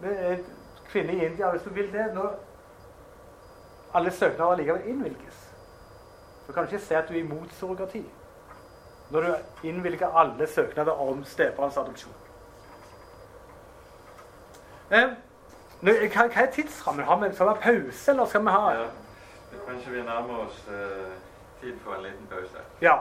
[0.00, 0.44] med
[0.90, 2.14] kvinne i India hvis du vil det.
[2.14, 2.38] når
[3.94, 5.38] alle søknader likevel innvilges.
[6.46, 8.04] Så kan du ikke se at du er imot surrogati
[9.10, 12.12] når du innvilger alle søknader om stebarnsadopsjon.
[14.90, 15.08] Eh,
[15.80, 17.04] hva, hva, er tidsrammen?
[17.04, 18.84] Har vi, skal vi ha pause, eller skal vi ha ja.
[19.66, 21.10] Kanskje vi nærmer oss eh,
[21.60, 22.62] tid for en liten pause.
[22.82, 22.96] Ja.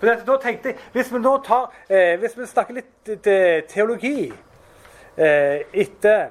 [0.00, 4.32] Tenkte Hvis vi nå tar, eh, hvis vi snakker litt eh, teologi
[5.16, 6.28] eh, etter,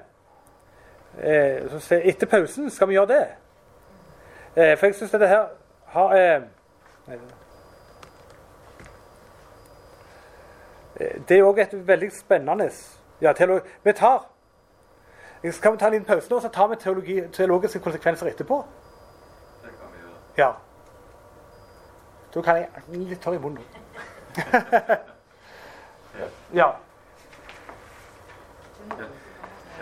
[1.20, 3.28] eh, etter pausen, skal vi gjøre det?
[4.58, 5.44] for jeg syns dette her
[5.94, 6.14] har
[7.08, 7.18] nei,
[11.28, 12.72] Det er òg et veldig spennende
[13.22, 13.70] ja, teologi.
[13.84, 14.26] Vi tar
[15.52, 18.64] Skal vi ta en liten pause nå, så tar vi teologi, teologiske konsekvenser etterpå?
[19.62, 20.18] Det kan vi gjøre.
[20.38, 20.52] Ja.
[22.38, 22.68] Da kan jeg
[23.10, 23.64] litt tørr i munnen.
[26.60, 26.68] ja.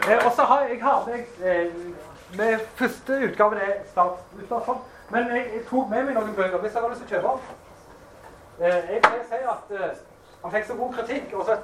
[0.07, 1.73] Eh, og så har jeg har med eh,
[2.37, 4.77] med første utgaven er startutgave.
[5.09, 7.55] Men jeg, jeg, tok med meg noen bøker hvis jeg har lyst til å kjøpe.
[8.63, 10.03] Eh, jeg pleier å si at eh,
[10.45, 11.57] han fikk så god kritikk, og så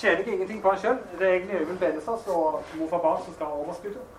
[0.00, 1.00] tjener jeg ingenting på han sjøl.
[1.12, 4.14] Det er egentlig Øyvind Benestad og mor for barn som skal ha overskuddet.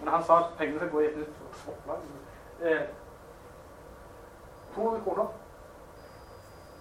[0.00, 2.06] Men han sa at pengene skal gå i et nytt opplag.
[2.62, 2.84] Eh,
[4.78, 5.40] 200 kroner.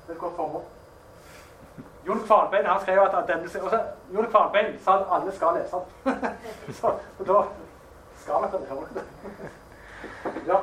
[0.03, 0.63] Det er et godt formål.
[2.07, 3.79] Jon Kvalbein han skrev at denne, også,
[4.13, 6.15] Jon Kvalbein sa at alle skal lese den.
[6.79, 6.93] så
[7.27, 7.43] da
[8.23, 9.03] skal dere høre det.
[10.51, 10.59] ja.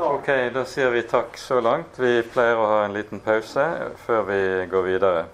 [0.00, 1.98] Ok, da sier vi takk så langt.
[1.98, 3.66] Vi pleier å ha en liten pause
[4.06, 4.40] før vi
[4.70, 5.24] går videre.